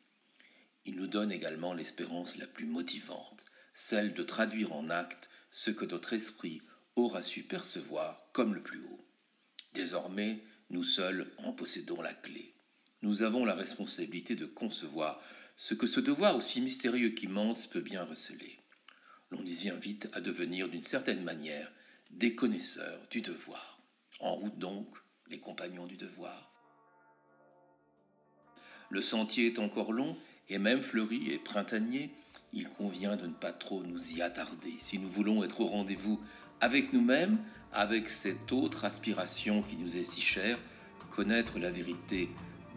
Il 0.83 0.97
nous 0.97 1.07
donne 1.07 1.31
également 1.31 1.73
l'espérance 1.73 2.35
la 2.35 2.47
plus 2.47 2.65
motivante, 2.65 3.45
celle 3.73 4.13
de 4.13 4.23
traduire 4.23 4.73
en 4.73 4.89
actes 4.89 5.29
ce 5.51 5.71
que 5.71 5.85
notre 5.85 6.11
esprit 6.11 6.61
aura 6.99 7.21
su 7.21 7.43
percevoir 7.43 8.29
comme 8.33 8.53
le 8.53 8.61
plus 8.61 8.81
haut. 8.81 9.05
Désormais, 9.73 10.43
nous 10.69 10.83
seuls 10.83 11.31
en 11.37 11.53
possédons 11.53 12.01
la 12.01 12.13
clé. 12.13 12.53
Nous 13.01 13.21
avons 13.21 13.45
la 13.45 13.55
responsabilité 13.55 14.35
de 14.35 14.45
concevoir 14.45 15.21
ce 15.55 15.73
que 15.73 15.87
ce 15.87 15.99
devoir 15.99 16.35
aussi 16.35 16.61
mystérieux 16.61 17.09
qu'immense 17.09 17.67
peut 17.67 17.81
bien 17.81 18.03
receler. 18.03 18.59
L'on 19.31 19.41
nous 19.41 19.65
y 19.65 19.69
invite 19.69 20.09
à 20.13 20.21
devenir 20.21 20.69
d'une 20.69 20.81
certaine 20.81 21.23
manière 21.23 21.71
des 22.11 22.35
connaisseurs 22.35 23.07
du 23.11 23.21
devoir. 23.21 23.79
En 24.19 24.35
route 24.35 24.57
donc, 24.57 24.87
les 25.27 25.39
compagnons 25.39 25.85
du 25.85 25.97
devoir. 25.97 26.51
Le 28.89 29.01
sentier 29.01 29.47
est 29.47 29.59
encore 29.59 29.93
long 29.93 30.17
et 30.49 30.57
même 30.57 30.81
fleuri 30.81 31.31
et 31.31 31.37
printanier, 31.37 32.09
il 32.53 32.67
convient 32.67 33.15
de 33.15 33.27
ne 33.27 33.33
pas 33.33 33.53
trop 33.53 33.83
nous 33.83 34.13
y 34.13 34.21
attarder 34.21 34.73
si 34.79 34.97
nous 34.97 35.09
voulons 35.09 35.43
être 35.43 35.61
au 35.61 35.67
rendez-vous 35.67 36.19
avec 36.61 36.93
nous-mêmes, 36.93 37.37
avec 37.73 38.09
cette 38.09 38.51
autre 38.51 38.85
aspiration 38.85 39.61
qui 39.61 39.77
nous 39.77 39.97
est 39.97 40.03
si 40.03 40.21
chère, 40.21 40.57
connaître 41.09 41.59
la 41.59 41.71
vérité 41.71 42.29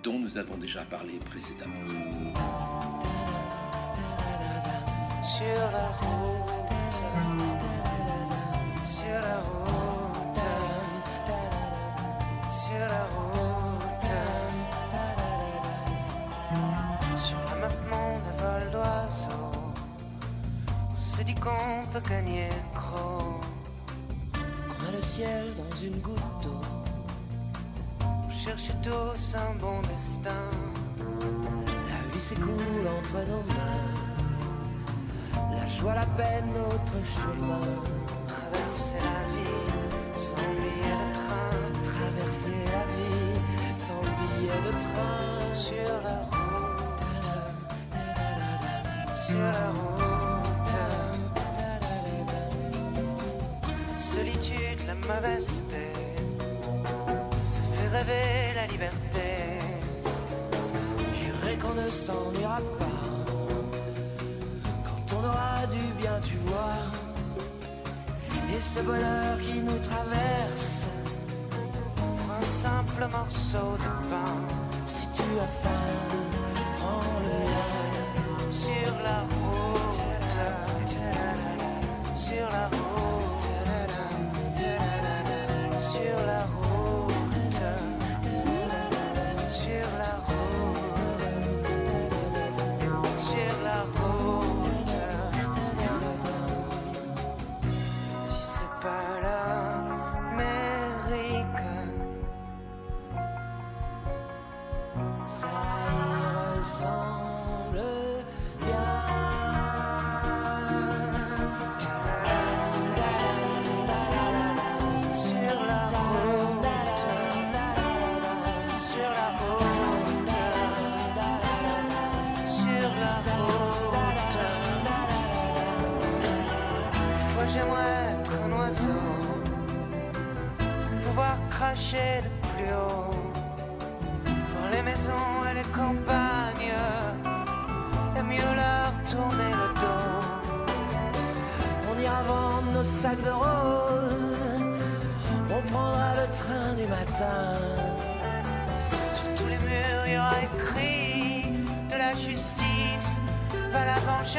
dont 0.02 0.18
nous 0.18 0.38
avons 0.38 0.56
déjà 0.56 0.82
parlé 0.82 1.14
précédemment. 1.24 1.74
Sur 5.24 5.70
la 5.70 5.92
vol 18.42 18.70
d'oiseau, 18.70 19.52
se 20.96 21.22
dit 21.22 21.34
qu'on 21.34 21.86
peut 21.92 22.02
gagner 22.08 22.48
gros, 22.74 23.31
dans 25.24 25.76
une 25.76 25.98
goutte 26.00 26.42
d'eau. 26.42 26.60
On 28.00 28.30
cherche 28.30 28.70
tous 28.82 29.36
un 29.36 29.54
bon 29.58 29.80
destin. 29.82 30.50
La 30.98 32.00
vie 32.12 32.20
s'écoule 32.20 32.86
entre 32.98 33.18
nos 33.28 33.42
mains. 33.54 33.90
La 35.50 35.68
joie, 35.68 35.94
la 35.94 36.06
peine, 36.06 36.46
notre 36.46 36.98
chemin. 37.04 37.66
Traverser 38.26 38.98
la 38.98 39.22
vie 39.32 39.70
sans 40.14 40.34
billet 40.60 40.96
de 41.02 41.08
train. 41.14 41.56
Traverser 41.84 42.64
la 42.72 42.84
vie 42.94 43.36
sans 43.76 44.02
billet 44.18 44.60
de 44.66 44.72
train. 44.72 45.54
Sur 45.54 45.92
la 46.02 46.18
route. 46.30 46.80
Sur 49.14 49.38
la 49.38 49.70
route. 49.70 50.21
Mauvaise 55.06 55.62
tête. 55.68 56.32
Ça 57.46 57.60
fait 57.72 57.88
rêver 57.96 58.54
la 58.54 58.66
liberté. 58.66 59.28
Jurez 61.12 61.56
qu'on 61.56 61.74
ne 61.74 61.88
s'ennuiera 61.88 62.60
pas. 62.78 63.00
Quand 64.86 65.16
on 65.16 65.24
aura 65.24 65.66
du 65.66 65.84
bien, 66.00 66.18
tu 66.22 66.36
vois. 66.48 66.80
Et 68.54 68.60
ce 68.60 68.80
bonheur 68.80 69.40
qui 69.40 69.60
nous 69.62 69.78
traverse. 69.78 70.84
Pour 71.96 72.34
un 72.38 72.42
simple 72.42 73.08
morceau 73.10 73.76
de 73.84 74.08
pain. 74.10 74.36
Si 74.86 75.06
tu 75.08 75.22
as 75.40 75.52
faim, 75.62 75.86
prends 76.76 77.20
le 77.26 77.34
mien. 77.44 78.50
Sur 78.50 78.92
la 79.02 79.20
route. 79.32 80.00
Sur 82.14 82.48
la 82.50 82.66
route. 82.68 83.11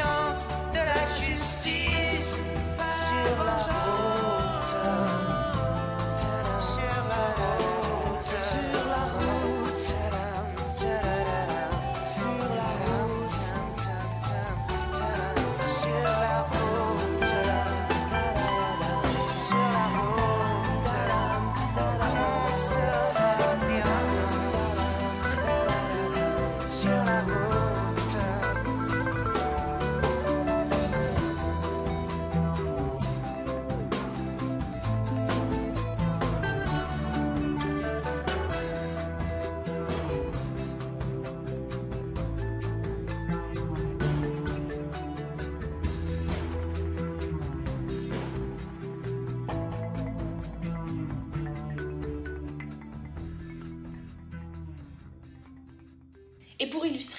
Pas 0.02 0.23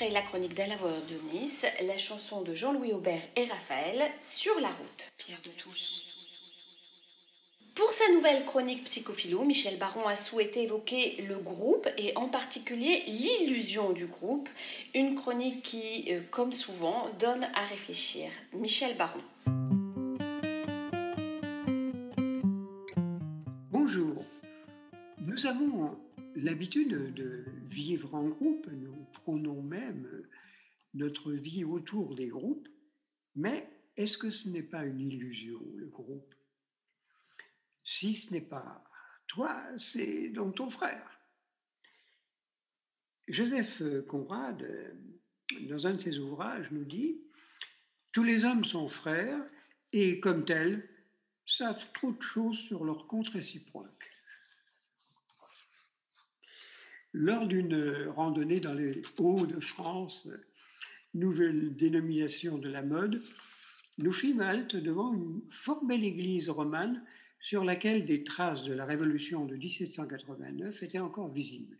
la 0.09 0.21
chronique 0.21 0.53
d'Alain 0.53 0.75
de 0.75 1.37
Nice, 1.37 1.65
la 1.81 1.97
chanson 1.97 2.41
de 2.41 2.53
Jean-Louis 2.53 2.93
Aubert 2.93 3.21
et 3.35 3.45
Raphaël, 3.45 4.11
Sur 4.21 4.59
la 4.59 4.67
route. 4.67 5.11
Pierre 5.17 5.39
de 5.43 5.49
Touche. 5.51 6.03
Pour 7.73 7.91
sa 7.91 8.11
nouvelle 8.13 8.45
chronique 8.45 8.83
Psychophilo, 8.85 9.43
Michel 9.43 9.77
Baron 9.77 10.05
a 10.07 10.15
souhaité 10.15 10.63
évoquer 10.63 11.23
le 11.27 11.37
groupe 11.37 11.89
et 11.97 12.15
en 12.15 12.27
particulier 12.27 13.03
l'illusion 13.07 13.91
du 13.91 14.05
groupe, 14.05 14.47
une 14.93 15.15
chronique 15.15 15.63
qui, 15.63 16.05
euh, 16.09 16.21
comme 16.31 16.53
souvent, 16.53 17.09
donne 17.19 17.47
à 17.53 17.65
réfléchir. 17.65 18.29
Michel 18.53 18.95
Baron. 18.95 19.21
Bonjour. 23.71 24.23
Nous 25.19 25.45
avons 25.45 25.97
l'habitude 26.35 27.13
de 27.13 27.45
vivre 27.69 28.13
en 28.13 28.27
groupe, 28.27 28.67
nous 28.71 29.05
prônons 29.13 29.61
même 29.61 30.27
notre 30.93 31.31
vie 31.31 31.63
autour 31.63 32.15
des 32.15 32.27
groupes, 32.27 32.67
mais 33.35 33.67
est-ce 33.97 34.17
que 34.17 34.31
ce 34.31 34.49
n'est 34.49 34.63
pas 34.63 34.85
une 34.85 34.99
illusion, 34.99 35.61
le 35.75 35.87
groupe? 35.87 36.33
Si 37.83 38.15
ce 38.15 38.33
n'est 38.33 38.41
pas 38.41 38.83
toi, 39.27 39.61
c'est 39.77 40.29
donc 40.29 40.55
ton 40.55 40.69
frère. 40.69 41.19
Joseph 43.27 43.81
Conrad, 44.07 44.65
dans 45.61 45.87
un 45.87 45.93
de 45.93 45.97
ses 45.97 46.19
ouvrages, 46.19 46.69
nous 46.71 46.85
dit 46.85 47.21
Tous 48.11 48.23
les 48.23 48.45
hommes 48.45 48.65
sont 48.65 48.87
frères 48.87 49.43
et, 49.91 50.19
comme 50.19 50.45
tels, 50.45 50.87
savent 51.45 51.91
trop 51.93 52.11
de 52.11 52.21
choses 52.21 52.59
sur 52.59 52.83
leur 52.83 53.07
compte 53.07 53.29
réciproque. 53.29 53.94
Lors 57.17 57.47
d'une 57.47 58.09
randonnée 58.09 58.59
dans 58.59 58.73
les 58.73 59.01
Hauts-de-France, 59.19 60.27
nouvelle 61.13 61.73
dénomination 61.73 62.57
de 62.57 62.67
la 62.67 62.81
mode, 62.81 63.23
nous 63.99 64.11
fîmes 64.11 64.41
halte 64.41 64.75
devant 64.75 65.13
une 65.13 65.39
fort 65.49 65.85
belle 65.85 66.03
église 66.03 66.49
romane 66.49 67.01
sur 67.39 67.63
laquelle 67.63 68.03
des 68.03 68.25
traces 68.25 68.65
de 68.65 68.73
la 68.73 68.83
révolution 68.83 69.45
de 69.45 69.55
1789 69.55 70.83
étaient 70.83 70.99
encore 70.99 71.31
visibles. 71.31 71.77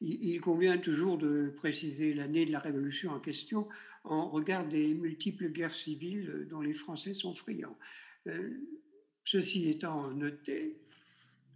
Il 0.00 0.40
convient 0.40 0.78
toujours 0.78 1.18
de 1.18 1.52
préciser 1.58 2.14
l'année 2.14 2.46
de 2.46 2.52
la 2.52 2.60
révolution 2.60 3.10
en 3.10 3.20
question 3.20 3.68
en 4.04 4.30
regard 4.30 4.66
des 4.66 4.94
multiples 4.94 5.50
guerres 5.50 5.74
civiles 5.74 6.46
dont 6.48 6.62
les 6.62 6.72
Français 6.72 7.12
sont 7.12 7.34
friands. 7.34 7.76
Euh, 8.26 8.56
ceci 9.26 9.68
étant 9.68 10.10
noté, 10.12 10.78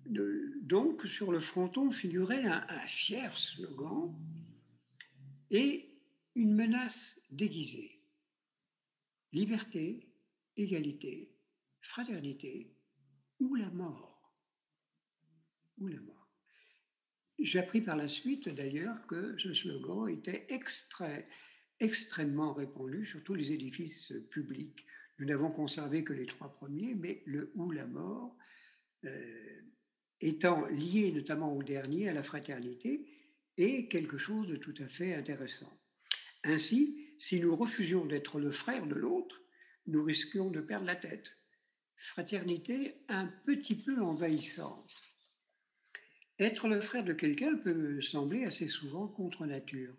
donc 0.07 1.07
sur 1.07 1.33
le 1.33 1.41
fronton 1.41 1.91
figurait 1.91 2.45
un, 2.45 2.87
fier 2.87 3.37
slogan 3.37 4.15
et 5.51 5.89
une 6.35 6.55
menace 6.55 7.21
déguisée. 7.31 8.01
Liberté, 9.33 10.09
égalité, 10.57 11.35
fraternité 11.81 12.75
ou 13.39 13.55
la 13.55 13.71
mort. 13.71 14.35
Ou 15.79 15.89
la 15.89 16.01
mort. 16.01 16.29
J'ai 17.39 17.59
appris 17.59 17.81
par 17.81 17.97
la 17.97 18.09
suite 18.09 18.49
d'ailleurs 18.49 19.07
que 19.07 19.37
ce 19.39 19.55
slogan 19.55 20.09
était 20.09 20.47
extrêmement 21.79 22.53
répandu 22.53 23.07
sur 23.07 23.23
tous 23.25 23.35
les 23.35 23.53
édifices 23.53 24.13
publics. 24.31 24.85
Nous 25.19 25.27
n'avons 25.27 25.51
conservé 25.51 26.05
que 26.05 26.13
les 26.13 26.27
trois 26.27 26.53
premiers, 26.53 26.95
mais 26.95 27.23
le 27.27 27.51
ou 27.55 27.71
la 27.71 27.87
mort, 27.87 28.37
euh, 29.05 29.61
étant 30.21 30.67
lié 30.67 31.13
notamment 31.13 31.57
au 31.57 31.63
dernier, 31.63 32.09
à 32.09 32.13
la 32.13 32.23
fraternité, 32.23 33.07
est 33.57 33.89
quelque 33.89 34.19
chose 34.19 34.49
de 34.49 34.57
tout 34.57 34.75
à 34.79 34.89
fait 34.89 35.15
intéressant. 35.15 35.73
Ainsi, 36.45 37.09
si 37.19 37.41
nous 37.41 37.55
refusions 37.55 38.07
d'être 38.07 38.39
le 38.39 38.51
frère 38.51 38.87
de 38.87 38.95
l'autre, 38.95 39.41
nous 39.87 40.03
risquions 40.03 40.51
de 40.51 40.61
perdre 40.61 40.87
la 40.87 40.97
tête 40.97 41.33
fraternité 42.01 42.95
un 43.09 43.27
petit 43.45 43.75
peu 43.75 44.01
envahissante. 44.01 45.03
Être 46.39 46.69
le 46.69 46.81
frère 46.81 47.05
de 47.05 47.13
quelqu'un 47.13 47.57
peut 47.57 48.01
sembler 48.01 48.45
assez 48.45 48.69
souvent 48.69 49.07
contre 49.07 49.45
nature. 49.45 49.95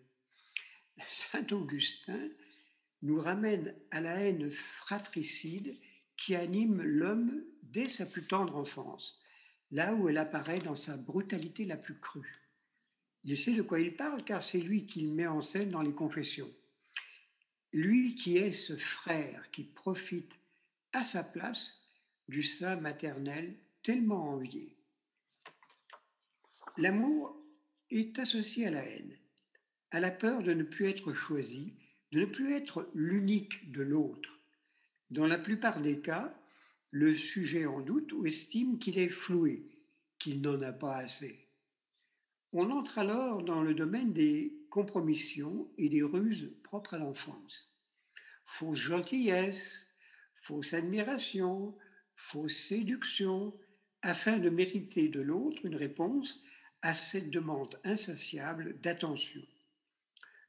Saint 1.08 1.46
Augustin 1.52 2.30
nous 3.04 3.20
ramène 3.20 3.76
à 3.92 4.02
la 4.02 4.16
haine 4.16 4.50
fratricide 4.50 5.78
qui 6.18 6.36
anime 6.36 6.82
l'homme 6.82 7.44
dès 7.62 7.88
sa 7.88 8.08
plus 8.08 8.26
tendre 8.26 8.56
enfance, 8.56 9.21
là 9.72 9.94
où 9.94 10.10
elle 10.10 10.18
apparaît 10.18 10.60
dans 10.60 10.76
sa 10.76 10.98
brutalité 10.98 11.66
la 11.66 11.78
plus 11.78 12.00
crue. 12.00 12.40
Il 13.24 13.38
sait 13.38 13.54
de 13.54 13.62
quoi 13.62 13.80
il 13.80 13.96
parle 13.96 14.24
car 14.24 14.44
c'est 14.44 14.60
lui 14.60 14.86
qui 14.86 15.02
le 15.02 15.12
met 15.12 15.28
en 15.28 15.42
scène 15.42 15.72
dans 15.72 15.82
les 15.82 15.94
confessions. 15.94 16.50
Lui 17.72 18.16
qui 18.16 18.38
est 18.38 18.52
ce 18.52 18.76
frère 18.76 19.50
qui 19.52 19.64
profite 19.64 20.34
à 20.92 21.04
sa 21.04 21.24
place 21.24 21.80
du 22.28 22.44
sein 22.44 22.76
maternel 22.76 23.56
tellement 23.82 24.30
envié. 24.30 24.76
L'amour 26.78 27.38
est 27.90 28.18
associé 28.20 28.68
à 28.68 28.72
la 28.72 28.84
haine, 28.84 29.18
à 29.92 30.00
la 30.00 30.12
peur 30.12 30.42
de 30.44 30.54
ne 30.54 30.64
plus 30.64 30.90
être 30.90 31.14
choisi, 31.14 31.76
de 32.12 32.22
ne 32.22 32.26
plus 32.26 32.54
être 32.54 32.90
l'unique 32.94 33.72
de 33.72 33.82
l'autre. 33.82 34.40
Dans 35.10 35.28
la 35.28 35.38
plupart 35.38 35.82
des 35.82 36.00
cas, 36.00 36.34
le 36.92 37.16
sujet 37.16 37.66
en 37.66 37.80
doute 37.80 38.12
ou 38.12 38.26
estime 38.26 38.78
qu'il 38.78 39.00
est 39.00 39.10
floué, 39.10 39.66
qu'il 40.20 40.42
n'en 40.42 40.62
a 40.62 40.74
pas 40.74 40.98
assez. 40.98 41.48
On 42.52 42.70
entre 42.70 43.00
alors 43.00 43.44
dans 43.44 43.64
le 43.64 43.74
domaine 43.74 44.12
des 44.12 44.54
compromissions 44.70 45.72
et 45.78 45.88
des 45.88 46.04
ruses 46.04 46.52
propres 46.64 46.96
à 46.96 46.98
l'enfance. 46.98 47.74
Fausse 48.46 48.80
gentillesse, 48.80 49.88
fausse 50.36 50.74
admiration, 50.74 51.74
fausse 52.16 52.58
séduction, 52.58 53.54
afin 54.02 54.38
de 54.38 54.50
mériter 54.50 55.08
de 55.08 55.22
l'autre 55.22 55.66
une 55.66 55.76
réponse 55.76 56.44
à 56.82 56.94
cette 56.94 57.30
demande 57.30 57.80
insatiable 57.86 58.80
d'attention. 58.82 59.42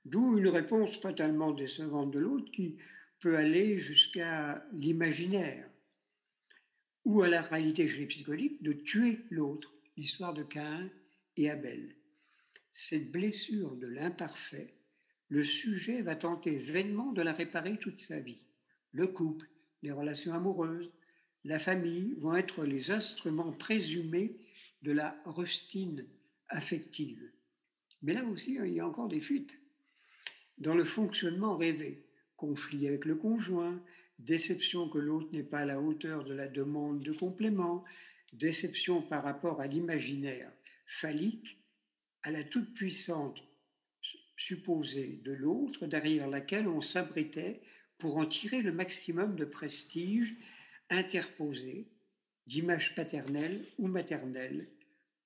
D'où 0.04 0.38
une 0.38 0.48
réponse 0.48 0.98
fatalement 1.00 1.52
décevante 1.52 2.10
de 2.10 2.18
l'autre 2.18 2.50
qui 2.50 2.78
peut 3.20 3.36
aller 3.36 3.78
jusqu'à 3.78 4.66
l'imaginaire 4.72 5.68
ou 7.04 7.22
à 7.22 7.28
la 7.28 7.42
réalité 7.42 7.86
psychologues 8.06 8.60
de 8.60 8.72
tuer 8.72 9.20
l'autre, 9.30 9.72
l'histoire 9.96 10.34
de 10.34 10.42
Cain 10.42 10.88
et 11.36 11.50
Abel. 11.50 11.96
Cette 12.72 13.10
blessure 13.10 13.76
de 13.76 13.86
l'imparfait, 13.86 14.74
le 15.28 15.44
sujet 15.44 16.02
va 16.02 16.16
tenter 16.16 16.56
vainement 16.56 17.12
de 17.12 17.22
la 17.22 17.32
réparer 17.32 17.78
toute 17.78 17.96
sa 17.96 18.18
vie. 18.18 18.46
Le 18.92 19.06
couple, 19.06 19.48
les 19.82 19.92
relations 19.92 20.34
amoureuses, 20.34 20.92
la 21.44 21.58
famille 21.58 22.14
vont 22.18 22.36
être 22.36 22.64
les 22.64 22.90
instruments 22.90 23.52
présumés 23.52 24.36
de 24.82 24.92
la 24.92 25.20
rustine 25.24 26.06
affective. 26.48 27.30
Mais 28.02 28.14
là 28.14 28.24
aussi, 28.24 28.58
il 28.62 28.74
y 28.74 28.80
a 28.80 28.86
encore 28.86 29.08
des 29.08 29.20
fuites. 29.20 29.58
Dans 30.58 30.74
le 30.74 30.84
fonctionnement 30.84 31.56
rêvé, 31.56 32.06
conflit 32.36 32.86
avec 32.86 33.04
le 33.04 33.16
conjoint, 33.16 33.82
déception 34.24 34.88
que 34.88 34.98
l'autre 34.98 35.28
n'est 35.32 35.42
pas 35.42 35.60
à 35.60 35.64
la 35.64 35.80
hauteur 35.80 36.24
de 36.24 36.34
la 36.34 36.48
demande 36.48 37.02
de 37.02 37.12
complément, 37.12 37.84
déception 38.32 39.02
par 39.02 39.22
rapport 39.22 39.60
à 39.60 39.66
l'imaginaire 39.66 40.50
phallique, 40.86 41.58
à 42.22 42.30
la 42.30 42.44
toute-puissante 42.44 43.42
supposée 44.36 45.20
de 45.24 45.32
l'autre 45.32 45.86
derrière 45.86 46.28
laquelle 46.28 46.68
on 46.68 46.80
s'abritait 46.80 47.60
pour 47.98 48.16
en 48.16 48.26
tirer 48.26 48.62
le 48.62 48.72
maximum 48.72 49.36
de 49.36 49.44
prestige 49.44 50.34
interposée 50.90 51.88
d'image 52.46 52.94
paternelle 52.94 53.66
ou 53.78 53.86
maternelle 53.86 54.68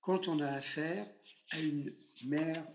quand 0.01 0.29
on 0.29 0.41
a 0.41 0.49
affaire 0.49 1.07
à 1.51 1.61
une 1.61 1.93
mère 2.25 2.67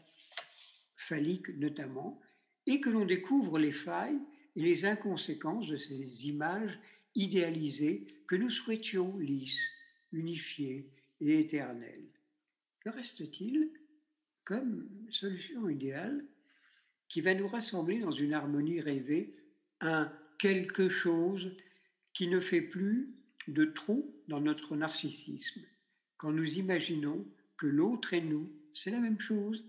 phallique 0.95 1.49
notamment, 1.57 2.19
et 2.67 2.79
que 2.79 2.89
l'on 2.89 3.05
découvre 3.05 3.57
les 3.57 3.71
failles 3.71 4.19
et 4.55 4.61
les 4.61 4.85
inconséquences 4.85 5.67
de 5.67 5.77
ces 5.77 6.27
images 6.27 6.77
idéalisées 7.15 8.05
que 8.27 8.35
nous 8.35 8.49
souhaitions 8.49 9.17
lisses, 9.17 9.69
unifiées 10.11 10.89
et 11.19 11.39
éternelles. 11.39 12.09
Que 12.81 12.89
reste-t-il 12.89 13.71
comme 14.43 14.89
solution 15.11 15.69
idéale 15.69 16.25
qui 17.07 17.21
va 17.21 17.33
nous 17.33 17.47
rassembler 17.47 17.99
dans 17.99 18.11
une 18.11 18.33
harmonie 18.33 18.81
rêvée, 18.81 19.35
un 19.81 20.11
quelque 20.39 20.89
chose 20.89 21.55
qui 22.13 22.27
ne 22.27 22.39
fait 22.39 22.61
plus 22.61 23.13
de 23.47 23.65
trou 23.65 24.15
dans 24.27 24.41
notre 24.41 24.75
narcissisme 24.75 25.61
quand 26.21 26.31
nous 26.31 26.59
imaginons 26.59 27.25
que 27.57 27.65
l'autre 27.65 28.13
et 28.13 28.21
nous, 28.21 28.47
c'est 28.75 28.91
la 28.91 28.99
même 28.99 29.19
chose, 29.19 29.65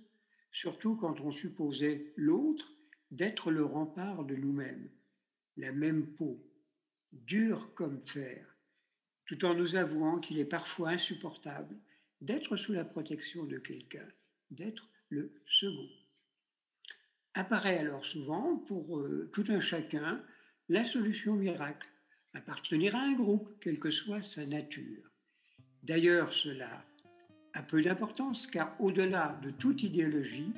surtout 0.53 0.97
quand 0.97 1.19
on 1.23 1.33
supposait 1.33 2.13
l'autre 2.15 2.75
d'être 3.13 3.51
le 3.51 3.65
rempart 3.65 4.25
de 4.25 4.35
nous-mêmes, 4.35 4.89
la 5.59 5.71
même 5.71 6.07
peau, 6.15 6.43
dure 7.13 7.73
comme 7.75 8.01
fer, 8.07 8.45
tout 9.27 9.45
en 9.45 9.55
nous 9.55 9.77
avouant 9.77 10.19
qu'il 10.19 10.39
est 10.39 10.47
parfois 10.47 10.91
insupportable 10.91 11.77
d'être 12.23 12.57
sous 12.57 12.73
la 12.73 12.85
protection 12.85 13.45
de 13.45 13.59
quelqu'un, 13.59 14.09
d'être 14.51 14.89
le 15.11 15.31
second. 15.47 15.89
Apparaît 17.35 17.79
alors 17.79 18.05
souvent 18.05 18.57
pour 18.57 18.99
euh, 18.99 19.31
tout 19.35 19.45
un 19.49 19.61
chacun 19.61 20.25
la 20.71 20.85
solution 20.85 21.35
miracle, 21.35 21.89
appartenir 22.33 22.97
à 22.97 23.01
un 23.01 23.13
groupe, 23.13 23.59
quelle 23.61 23.79
que 23.79 23.91
soit 23.91 24.23
sa 24.23 24.47
nature. 24.47 25.11
D'ailleurs, 25.83 26.33
cela 26.33 26.83
a 27.53 27.63
peu 27.63 27.83
d'importance 27.83 28.47
car 28.47 28.75
au-delà 28.81 29.39
de 29.43 29.51
toute 29.51 29.83
idéologie, 29.83 30.53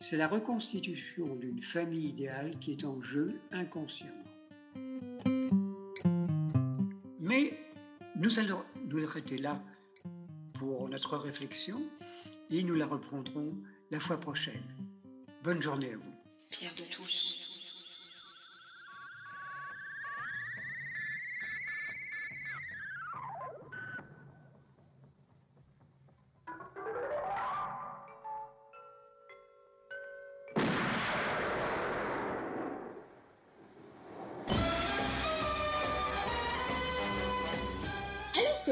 c'est 0.00 0.16
la 0.16 0.28
reconstitution 0.28 1.34
d'une 1.36 1.62
famille 1.62 2.08
idéale 2.08 2.58
qui 2.60 2.72
est 2.72 2.84
en 2.84 3.00
jeu 3.02 3.40
inconsciemment. 3.50 4.12
Mais 7.20 7.52
nous 8.16 8.38
allons 8.38 8.62
nous 8.86 9.04
arrêter 9.04 9.38
là 9.38 9.62
pour 10.58 10.88
notre 10.88 11.16
réflexion 11.16 11.82
et 12.50 12.62
nous 12.62 12.74
la 12.74 12.86
reprendrons 12.86 13.54
la 13.90 14.00
fois 14.00 14.18
prochaine. 14.18 14.62
Bonne 15.42 15.62
journée 15.62 15.92
à 15.92 15.96
vous. 15.96 16.14
Pierre 16.50 16.74
de 16.76 16.82
Touche. 16.94 17.47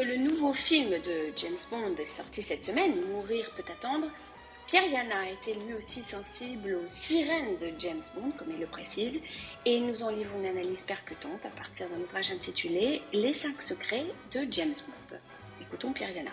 Le 0.07 0.17
nouveau 0.19 0.53
film 0.53 0.91
de 0.91 1.33
James 1.37 1.57
Bond 1.71 1.97
est 1.99 2.07
sorti 2.07 2.43
cette 2.43 2.65
semaine, 2.65 2.93
Mourir 3.11 3.51
peut 3.57 3.65
attendre, 3.73 4.07
Pierre 4.69 4.89
Yana 4.89 5.21
a 5.21 5.31
été 5.31 5.55
lui 5.55 5.75
aussi 5.75 6.03
sensible 6.03 6.79
aux 6.83 6.87
sirènes 6.87 7.57
de 7.61 7.73
James 7.79 8.03
Bond, 8.15 8.31
comme 8.39 8.49
il 8.53 8.61
le 8.61 8.67
précise, 8.67 9.21
et 9.65 9.81
nous 9.81 10.03
en 10.03 10.11
livre 10.11 10.31
une 10.39 10.47
analyse 10.47 10.83
percutante 10.83 11.45
à 11.45 11.49
partir 11.51 11.89
d'un 11.89 12.03
ouvrage 12.03 12.31
intitulé 12.31 13.03
Les 13.13 13.33
cinq 13.33 13.61
secrets 13.61 14.07
de 14.33 14.47
James 14.51 14.75
Bond. 14.87 15.17
Écoutons 15.61 15.93
Pierre 15.93 16.15
Yana. 16.15 16.31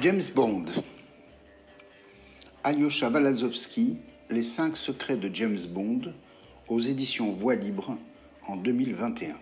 James 0.00 0.22
Bond. 0.34 0.66
Alyosha 2.62 3.08
Walazowski, 3.08 3.98
Les 4.30 4.42
cinq 4.42 4.76
secrets 4.76 5.16
de 5.16 5.34
James 5.34 5.60
Bond, 5.68 6.12
aux 6.68 6.80
éditions 6.80 7.30
Voix 7.30 7.54
libre 7.54 7.98
en 8.46 8.56
2021. 8.56 9.36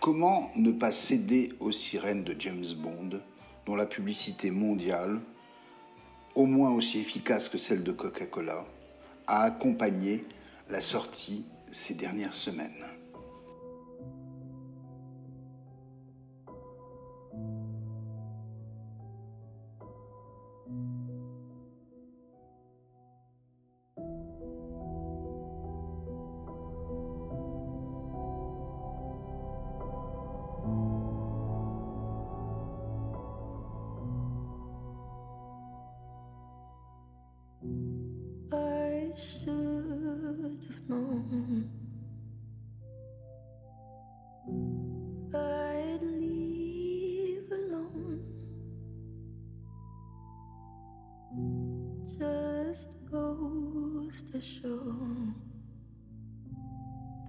Comment 0.00 0.50
ne 0.56 0.72
pas 0.72 0.92
céder 0.92 1.52
aux 1.60 1.72
sirènes 1.72 2.24
de 2.24 2.34
James 2.38 2.66
Bond, 2.76 3.20
dont 3.64 3.76
la 3.76 3.86
publicité 3.86 4.50
mondiale, 4.50 5.20
au 6.34 6.46
moins 6.46 6.70
aussi 6.70 6.98
efficace 6.98 7.48
que 7.48 7.58
celle 7.58 7.82
de 7.82 7.92
Coca-Cola, 7.92 8.64
a 9.26 9.42
accompagné 9.42 10.24
la 10.68 10.80
sortie 10.80 11.44
ces 11.70 11.94
dernières 11.94 12.34
semaines? 12.34 12.95
Just 52.18 52.88
goes 53.10 54.22
to 54.32 54.40
show 54.40 54.80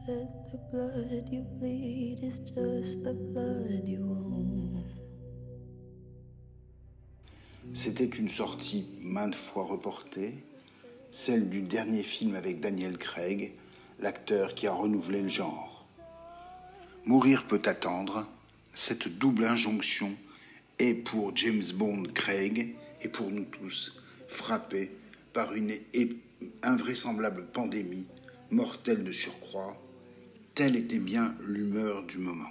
that 0.08 0.50
the 0.50 0.58
blood 0.71 1.28
you 1.30 1.43
bleed 1.60 2.19
is 2.23 2.39
just 2.39 3.04
the 3.04 3.13
blood 3.13 3.86
you 3.86 4.00
own. 4.00 4.82
C'était 7.73 8.06
une 8.06 8.30
sortie 8.30 8.86
maintes 9.02 9.36
fois 9.36 9.65
reportée, 9.65 10.36
celle 11.12 11.50
du 11.50 11.63
dernier 11.63 12.04
film 12.04 12.36
avec 12.36 12.62
Daniel 12.62 12.97
Craig, 12.97 13.56
l'acteur 14.00 14.56
qui 14.56 14.67
a 14.67 14.73
renouvelé 14.73 15.21
le 15.21 15.28
genre. 15.28 15.86
Mourir 17.04 17.45
peut 17.45 17.62
attendre, 17.65 18.26
cette 18.73 19.10
double 19.17 19.43
injonction 19.43 20.12
est 20.80 20.93
pour 20.93 21.36
James 21.36 21.73
Bond 21.76 22.04
Craig 22.13 22.76
et 23.02 23.10
pour 23.10 23.30
nous 23.32 23.45
tous 23.45 24.02
frappés 24.27 24.91
par 25.33 25.53
une 25.53 25.73
invraisemblable 26.63 27.45
pandémie, 27.47 28.05
mortelle 28.51 29.03
de 29.03 29.11
surcroît. 29.11 29.81
Telle 30.55 30.75
était 30.75 30.99
bien 30.99 31.35
l'humeur 31.41 32.03
du 32.03 32.17
moment. 32.17 32.49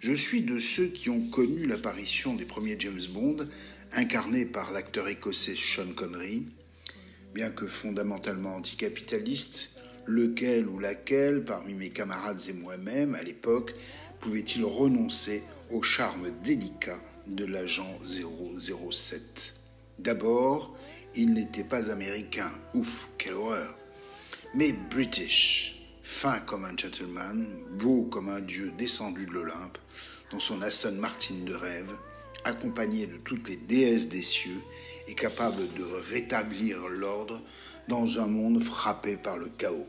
Je 0.00 0.14
suis 0.14 0.42
de 0.42 0.58
ceux 0.58 0.86
qui 0.86 1.10
ont 1.10 1.28
connu 1.28 1.64
l'apparition 1.64 2.34
des 2.34 2.44
premiers 2.44 2.76
James 2.78 3.00
Bond, 3.10 3.48
incarnés 3.92 4.46
par 4.46 4.72
l'acteur 4.72 5.08
écossais 5.08 5.54
Sean 5.56 5.92
Connery. 5.94 6.44
Bien 7.34 7.50
que 7.50 7.66
fondamentalement 7.66 8.56
anticapitaliste, 8.56 9.76
lequel 10.06 10.68
ou 10.68 10.78
laquelle, 10.78 11.44
parmi 11.44 11.74
mes 11.74 11.90
camarades 11.90 12.40
et 12.48 12.52
moi-même 12.52 13.14
à 13.14 13.22
l'époque, 13.22 13.74
pouvait-il 14.20 14.64
renoncer 14.64 15.42
au 15.70 15.82
charme 15.82 16.30
délicat 16.42 16.98
de 17.26 17.44
l'agent 17.44 17.98
007 18.06 19.59
D'abord, 20.02 20.74
il 21.14 21.34
n'était 21.34 21.62
pas 21.62 21.90
américain, 21.90 22.50
ouf, 22.72 23.10
quelle 23.18 23.34
horreur, 23.34 23.76
mais 24.54 24.72
british, 24.72 25.84
fin 26.02 26.38
comme 26.38 26.64
un 26.64 26.74
gentleman, 26.74 27.46
beau 27.72 28.04
comme 28.04 28.30
un 28.30 28.40
dieu 28.40 28.72
descendu 28.78 29.26
de 29.26 29.32
l'Olympe, 29.32 29.76
dans 30.32 30.40
son 30.40 30.62
Aston 30.62 30.92
Martin 30.92 31.34
de 31.44 31.52
rêve, 31.52 31.92
accompagné 32.44 33.08
de 33.08 33.18
toutes 33.18 33.50
les 33.50 33.58
déesses 33.58 34.08
des 34.08 34.22
cieux 34.22 34.62
et 35.06 35.14
capable 35.14 35.70
de 35.74 35.84
rétablir 36.10 36.88
l'ordre 36.88 37.42
dans 37.86 38.18
un 38.18 38.26
monde 38.26 38.62
frappé 38.62 39.18
par 39.18 39.36
le 39.36 39.50
chaos. 39.58 39.86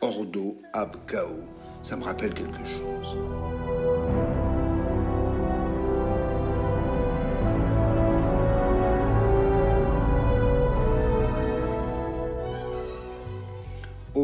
Ordo 0.00 0.60
ab 0.72 0.96
chaos, 1.06 1.44
ça 1.84 1.96
me 1.96 2.02
rappelle 2.02 2.34
quelque 2.34 2.64
chose. 2.64 3.16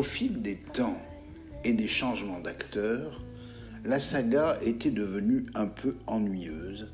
Au 0.01 0.03
fil 0.03 0.41
des 0.41 0.57
temps 0.57 0.97
et 1.63 1.75
des 1.75 1.87
changements 1.87 2.41
d'acteurs, 2.41 3.23
la 3.85 4.01
saga 4.01 4.57
était 4.63 4.91
devenue 4.91 5.45
un 5.55 5.67
peu 5.67 5.95
ennuyeuse, 6.07 6.89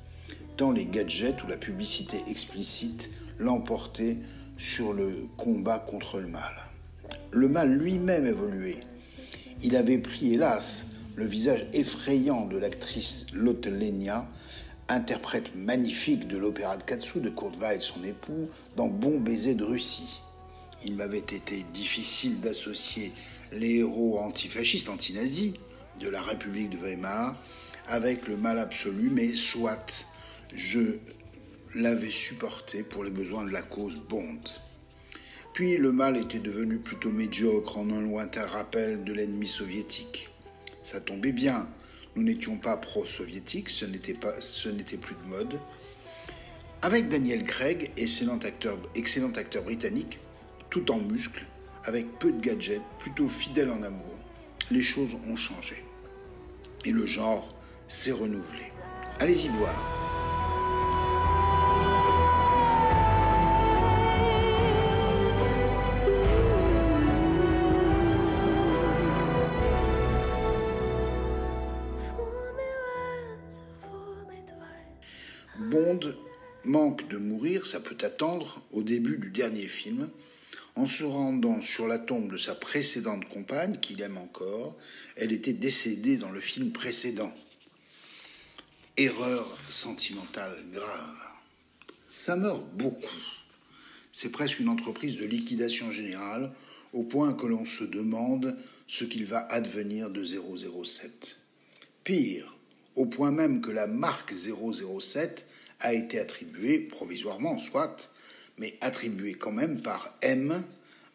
tant 0.56 0.72
les 0.72 0.86
gadgets 0.86 1.44
ou 1.44 1.46
la 1.46 1.56
publicité 1.56 2.24
explicite 2.26 3.08
l'emportaient 3.38 4.16
sur 4.58 4.92
le 4.92 5.28
combat 5.36 5.78
contre 5.78 6.18
le 6.18 6.26
mal. 6.26 6.52
Le 7.30 7.46
mal 7.46 7.78
lui-même 7.78 8.26
évoluait. 8.26 8.80
Il 9.62 9.76
avait 9.76 9.98
pris, 9.98 10.34
hélas, 10.34 10.88
le 11.14 11.26
visage 11.26 11.64
effrayant 11.74 12.46
de 12.46 12.56
l'actrice 12.56 13.26
Lotte 13.32 13.68
Lenya, 13.68 14.26
interprète 14.88 15.54
magnifique 15.54 16.26
de 16.26 16.38
l'opéra 16.38 16.76
de 16.76 16.82
Katsu 16.82 17.20
de 17.20 17.30
Kurt 17.30 17.56
Weill, 17.60 17.80
son 17.80 18.02
époux, 18.02 18.48
dans 18.74 18.88
Bon 18.88 19.20
baiser 19.20 19.54
de 19.54 19.62
Russie. 19.62 20.22
Il 20.84 20.94
m'avait 20.94 21.18
été 21.18 21.64
difficile 21.72 22.40
d'associer 22.40 23.12
les 23.52 23.76
héros 23.76 24.18
antifascistes, 24.18 24.88
antinazis 24.88 25.54
de 26.00 26.08
la 26.08 26.20
République 26.20 26.70
de 26.70 26.76
Weimar 26.76 27.34
avec 27.88 28.26
le 28.26 28.36
mal 28.36 28.58
absolu, 28.58 29.10
mais 29.10 29.34
soit 29.34 30.06
je 30.54 30.98
l'avais 31.74 32.10
supporté 32.10 32.82
pour 32.82 33.04
les 33.04 33.10
besoins 33.10 33.44
de 33.44 33.52
la 33.52 33.62
cause 33.62 33.96
Bond. 34.08 34.40
Puis 35.52 35.76
le 35.76 35.92
mal 35.92 36.16
était 36.16 36.38
devenu 36.38 36.78
plutôt 36.78 37.10
médiocre 37.10 37.78
en 37.78 37.90
un 37.90 38.00
lointain 38.00 38.46
rappel 38.46 39.04
de 39.04 39.12
l'ennemi 39.12 39.48
soviétique. 39.48 40.28
Ça 40.82 41.00
tombait 41.00 41.32
bien, 41.32 41.68
nous 42.14 42.22
n'étions 42.22 42.56
pas 42.56 42.76
pro-soviétiques, 42.76 43.70
ce 43.70 43.84
n'était 43.86 44.14
plus 44.14 45.14
de 45.14 45.28
mode. 45.28 45.58
Avec 46.82 47.08
Daniel 47.08 47.42
Craig, 47.42 47.90
excellent 47.96 48.38
acteur, 48.38 48.78
excellent 48.94 49.32
acteur 49.32 49.64
britannique, 49.64 50.18
tout 50.76 50.92
en 50.92 50.98
muscles, 50.98 51.46
avec 51.84 52.18
peu 52.18 52.30
de 52.30 52.38
gadgets, 52.38 52.82
plutôt 52.98 53.28
fidèle 53.28 53.70
en 53.70 53.82
amour, 53.82 54.14
les 54.70 54.82
choses 54.82 55.14
ont 55.26 55.34
changé. 55.34 55.82
Et 56.84 56.90
le 56.90 57.06
genre 57.06 57.48
s'est 57.88 58.12
renouvelé. 58.12 58.72
Allez-y 59.18 59.48
voir. 59.48 59.72
Bond 75.58 76.00
manque 76.64 77.08
de 77.08 77.16
mourir, 77.16 77.64
ça 77.66 77.80
peut 77.80 77.96
attendre 78.04 78.60
au 78.72 78.82
début 78.82 79.16
du 79.16 79.30
dernier 79.30 79.68
film, 79.68 80.10
en 80.76 80.86
se 80.86 81.04
rendant 81.04 81.62
sur 81.62 81.88
la 81.88 81.98
tombe 81.98 82.30
de 82.30 82.36
sa 82.36 82.54
précédente 82.54 83.26
compagne, 83.28 83.78
qu'il 83.80 84.02
aime 84.02 84.18
encore. 84.18 84.76
Elle 85.16 85.32
était 85.32 85.54
décédée 85.54 86.18
dans 86.18 86.30
le 86.30 86.40
film 86.40 86.70
précédent. 86.70 87.32
Erreur 88.98 89.58
sentimentale 89.70 90.56
grave. 90.72 91.16
Ça 92.08 92.36
meurt 92.36 92.64
beaucoup. 92.74 93.24
C'est 94.12 94.30
presque 94.30 94.60
une 94.60 94.68
entreprise 94.68 95.16
de 95.16 95.24
liquidation 95.24 95.90
générale, 95.90 96.52
au 96.92 97.02
point 97.02 97.34
que 97.34 97.46
l'on 97.46 97.64
se 97.64 97.84
demande 97.84 98.56
ce 98.86 99.04
qu'il 99.04 99.26
va 99.26 99.46
advenir 99.50 100.08
de 100.10 100.22
007. 100.22 101.36
Pire, 102.04 102.56
au 102.94 103.06
point 103.06 103.30
même 103.30 103.60
que 103.60 103.70
la 103.70 103.86
marque 103.86 104.32
007 104.32 105.46
a 105.80 105.92
été 105.92 106.18
attribuée, 106.18 106.78
provisoirement 106.78 107.58
soit, 107.58 108.10
mais 108.58 108.76
attribuée 108.80 109.34
quand 109.34 109.52
même 109.52 109.82
par 109.82 110.16
M 110.22 110.62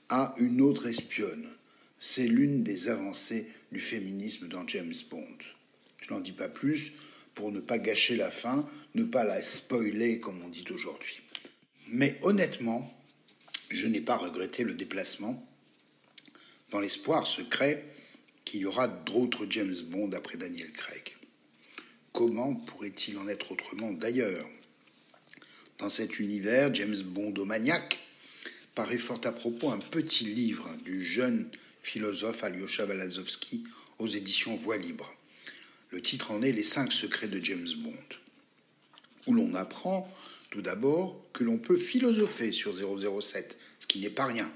à 0.10 0.36
une 0.38 0.62
autre 0.62 0.88
espionne. 0.88 1.47
C'est 1.99 2.27
l'une 2.27 2.63
des 2.63 2.89
avancées 2.89 3.47
du 3.71 3.80
féminisme 3.80 4.47
dans 4.47 4.67
James 4.67 4.93
Bond. 5.10 5.38
Je 6.01 6.13
n'en 6.13 6.19
dis 6.19 6.32
pas 6.32 6.49
plus 6.49 6.93
pour 7.36 7.51
ne 7.51 7.60
pas 7.60 7.77
gâcher 7.77 8.15
la 8.15 8.32
fin, 8.32 8.67
ne 8.95 9.04
pas 9.04 9.23
la 9.23 9.41
spoiler 9.41 10.19
comme 10.19 10.41
on 10.43 10.49
dit 10.49 10.65
aujourd'hui. 10.69 11.21
Mais 11.88 12.19
honnêtement, 12.21 12.91
je 13.69 13.88
n'ai 13.88 14.01
pas 14.01 14.17
regretté 14.17 14.63
le 14.63 14.73
déplacement, 14.73 15.47
dans 16.71 16.80
l'espoir 16.80 17.27
secret 17.27 17.86
qu'il 18.45 18.62
y 18.62 18.65
aura 18.65 18.88
d'autres 18.88 19.45
James 19.49 19.75
Bond 19.89 20.12
après 20.13 20.38
Daniel 20.38 20.71
Craig. 20.71 21.15
Comment 22.13 22.56
pourrait-il 22.56 23.17
en 23.17 23.27
être 23.27 23.51
autrement 23.51 23.91
d'ailleurs? 23.91 24.47
Dans 25.82 25.89
cet 25.89 26.20
univers, 26.20 26.72
James 26.76 27.02
Bondomaniac 27.04 28.00
paraît 28.76 29.00
fort 29.00 29.20
à 29.24 29.32
propos 29.32 29.72
un 29.72 29.80
petit 29.80 30.26
livre 30.26 30.70
du 30.86 31.04
jeune 31.04 31.50
philosophe 31.82 32.44
Alyosha 32.44 32.86
Walazowski 32.86 33.63
aux 33.98 34.06
éditions 34.06 34.56
Voix 34.56 34.78
libre. 34.78 35.12
Le 35.89 36.00
titre 36.00 36.30
en 36.30 36.44
est 36.44 36.52
Les 36.52 36.62
cinq 36.62 36.94
secrets 36.94 37.28
de 37.28 37.44
James 37.44 37.67
Bond, 37.78 38.15
où 39.26 39.34
l'on 39.34 39.56
apprend 39.56 40.08
tout 40.52 40.62
d'abord 40.62 41.20
que 41.34 41.44
l'on 41.44 41.58
peut 41.58 41.78
philosopher 41.78 42.52
sur 42.52 42.76
007, 42.78 43.58
ce 43.80 43.88
qui 43.88 44.02
n'est 44.02 44.12
pas 44.12 44.26
rien. 44.26 44.54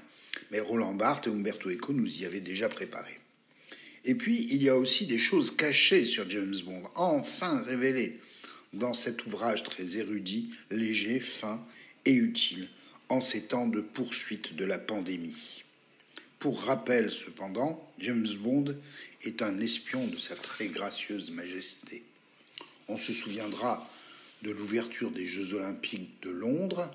Mais 0.52 0.60
Roland 0.60 0.94
Barthes 0.94 1.26
et 1.26 1.30
Umberto 1.30 1.70
Eco 1.70 1.92
nous 1.92 2.20
y 2.20 2.24
avaient 2.24 2.40
déjà 2.40 2.68
préparé. 2.68 3.18
Et 4.04 4.14
puis, 4.14 4.46
il 4.50 4.62
y 4.62 4.68
a 4.68 4.76
aussi 4.76 5.06
des 5.06 5.18
choses 5.18 5.50
cachées 5.50 6.04
sur 6.04 6.30
James 6.30 6.54
Bond, 6.64 6.84
enfin 6.94 7.64
révélées 7.64 8.14
dans 8.76 8.94
cet 8.94 9.26
ouvrage 9.26 9.64
très 9.64 9.96
érudit, 9.96 10.50
léger, 10.70 11.20
fin 11.20 11.64
et 12.04 12.12
utile 12.12 12.68
en 13.08 13.20
ces 13.20 13.42
temps 13.42 13.66
de 13.66 13.80
poursuite 13.80 14.54
de 14.56 14.64
la 14.64 14.78
pandémie. 14.78 15.64
Pour 16.38 16.62
rappel, 16.62 17.10
cependant, 17.10 17.90
James 17.98 18.28
Bond 18.38 18.76
est 19.22 19.42
un 19.42 19.58
espion 19.60 20.06
de 20.06 20.18
sa 20.18 20.36
très 20.36 20.66
gracieuse 20.66 21.30
majesté. 21.30 22.02
On 22.88 22.98
se 22.98 23.12
souviendra 23.12 23.88
de 24.42 24.50
l'ouverture 24.50 25.10
des 25.10 25.24
Jeux 25.24 25.54
olympiques 25.54 26.10
de 26.22 26.30
Londres, 26.30 26.90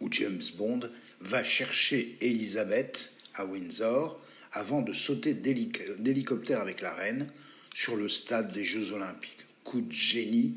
où 0.00 0.08
James 0.10 0.42
Bond 0.56 0.90
va 1.20 1.44
chercher 1.44 2.16
Elisabeth 2.20 3.12
à 3.34 3.44
Windsor 3.44 4.20
avant 4.52 4.82
de 4.82 4.92
sauter 4.92 5.34
d'hélicoptère 5.34 6.60
avec 6.60 6.80
la 6.80 6.94
reine 6.94 7.28
sur 7.74 7.96
le 7.96 8.08
stade 8.08 8.52
des 8.52 8.64
Jeux 8.64 8.92
olympiques. 8.92 9.47
Coup 9.68 9.82
de 9.82 9.92
génie 9.92 10.54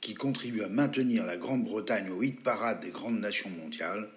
qui 0.00 0.14
contribue 0.14 0.62
à 0.62 0.68
maintenir 0.68 1.26
la 1.26 1.36
Grande-Bretagne 1.36 2.08
au 2.10 2.22
hit 2.22 2.40
parade 2.40 2.78
des 2.78 2.90
grandes 2.90 3.18
nations 3.18 3.50
mondiales, 3.50 4.08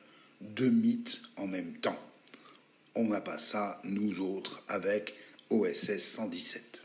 deux 0.41 0.69
mythes 0.69 1.23
en 1.38 1.47
même 1.47 1.76
temps. 1.78 2.00
On 2.93 3.06
n'a 3.06 3.19
pas 3.19 3.39
ça, 3.39 3.82
nous 3.84 4.21
autres, 4.21 4.62
avec 4.67 5.15
OSS 5.50 5.97
117. 5.97 6.84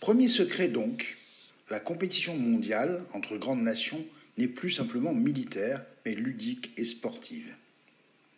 Premier 0.00 0.26
secret 0.26 0.66
donc, 0.66 1.16
la 1.70 1.78
compétition 1.78 2.36
mondiale 2.36 3.04
entre 3.12 3.36
grandes 3.36 3.62
nations 3.62 4.04
n'est 4.36 4.48
plus 4.48 4.72
simplement 4.72 5.14
militaire, 5.14 5.84
mais 6.04 6.16
ludique 6.16 6.72
et 6.76 6.84
sportive. 6.84 7.54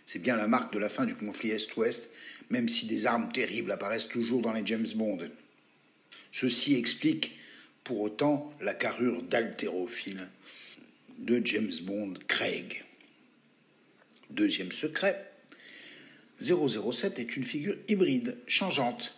C'est 0.05 0.19
bien 0.19 0.37
la 0.37 0.49
marque 0.49 0.75
de 0.75 0.79
la 0.79 0.91
fin 0.91 1.07
du 1.07 1.15
conflit 1.15 1.49
Est-Ouest, 1.49 2.11
même 2.51 2.69
si 2.69 2.85
des 2.85 3.07
armes 3.07 3.33
terribles 3.33 3.73
apparaissent 3.73 4.09
toujours 4.09 4.43
dans 4.43 4.53
les 4.53 4.67
James 4.67 4.87
Bond. 4.97 5.31
Ceci 6.31 6.75
explique 6.75 7.35
pour 7.85 8.01
autant 8.01 8.53
la 8.61 8.75
carrure 8.75 9.23
d'haltérophile 9.23 10.29
de 11.19 11.41
James 11.45 11.73
Bond 11.83 12.15
Craig. 12.27 12.85
Deuxième 14.31 14.73
secret, 14.73 15.31
007 16.41 17.19
est 17.19 17.37
une 17.37 17.45
figure 17.45 17.77
hybride, 17.89 18.37
changeante. 18.47 19.15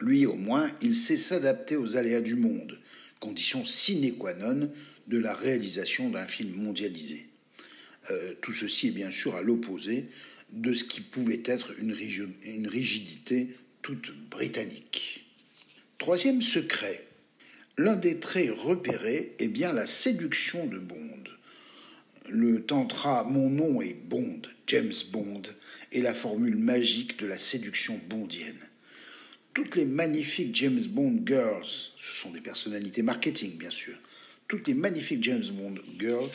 Lui, 0.00 0.26
au 0.26 0.34
moins, 0.34 0.70
il 0.82 0.94
sait 0.94 1.16
s'adapter 1.16 1.76
aux 1.76 1.96
aléas 1.96 2.20
du 2.20 2.34
monde, 2.34 2.78
condition 3.20 3.64
sine 3.64 4.16
qua 4.16 4.34
non 4.34 4.70
de 5.06 5.18
la 5.18 5.34
réalisation 5.34 6.10
d'un 6.10 6.26
film 6.26 6.52
mondialisé. 6.54 7.26
Euh, 8.10 8.34
tout 8.40 8.52
ceci 8.52 8.88
est 8.88 8.92
bien 8.92 9.10
sûr 9.10 9.36
à 9.36 9.42
l'opposé 9.42 10.06
de 10.52 10.74
ce 10.74 10.84
qui 10.84 11.00
pouvait 11.00 11.42
être 11.44 11.78
une, 11.78 11.96
une 12.44 12.68
rigidité 12.68 13.56
toute 13.82 14.12
britannique. 14.30 15.24
Troisième 15.98 16.42
secret, 16.42 17.05
l'un 17.78 17.96
des 17.96 18.18
traits 18.18 18.50
repérés 18.50 19.34
est 19.38 19.48
bien 19.48 19.72
la 19.72 19.86
séduction 19.86 20.66
de 20.66 20.78
Bond. 20.78 21.24
Le 22.28 22.62
tantra 22.62 23.24
Mon 23.24 23.50
nom 23.50 23.80
est 23.82 23.94
Bond, 23.94 24.42
James 24.66 24.94
Bond, 25.12 25.42
est 25.92 26.00
la 26.00 26.14
formule 26.14 26.56
magique 26.56 27.18
de 27.18 27.26
la 27.26 27.38
séduction 27.38 28.00
bondienne. 28.08 28.58
Toutes 29.54 29.76
les 29.76 29.84
magnifiques 29.84 30.54
James 30.54 30.84
Bond 30.88 31.22
girls, 31.24 31.66
ce 31.98 32.12
sont 32.12 32.30
des 32.30 32.40
personnalités 32.40 33.02
marketing 33.02 33.56
bien 33.56 33.70
sûr, 33.70 33.96
toutes 34.48 34.68
les 34.68 34.74
magnifiques 34.74 35.22
James 35.22 35.46
Bond 35.52 35.76
girls 35.98 36.30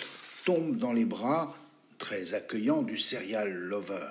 tombent 0.45 0.77
dans 0.77 0.93
les 0.93 1.06
bras 1.06 1.56
très 1.97 2.34
accueillants 2.34 2.82
du 2.82 2.97
serial 2.97 3.51
lover. 3.51 4.10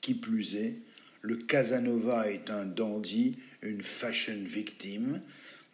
Qui 0.00 0.14
plus 0.14 0.56
est, 0.56 0.74
le 1.22 1.36
Casanova 1.36 2.30
est 2.30 2.50
un 2.50 2.64
dandy, 2.64 3.36
une 3.62 3.82
fashion 3.82 4.38
victime, 4.46 5.20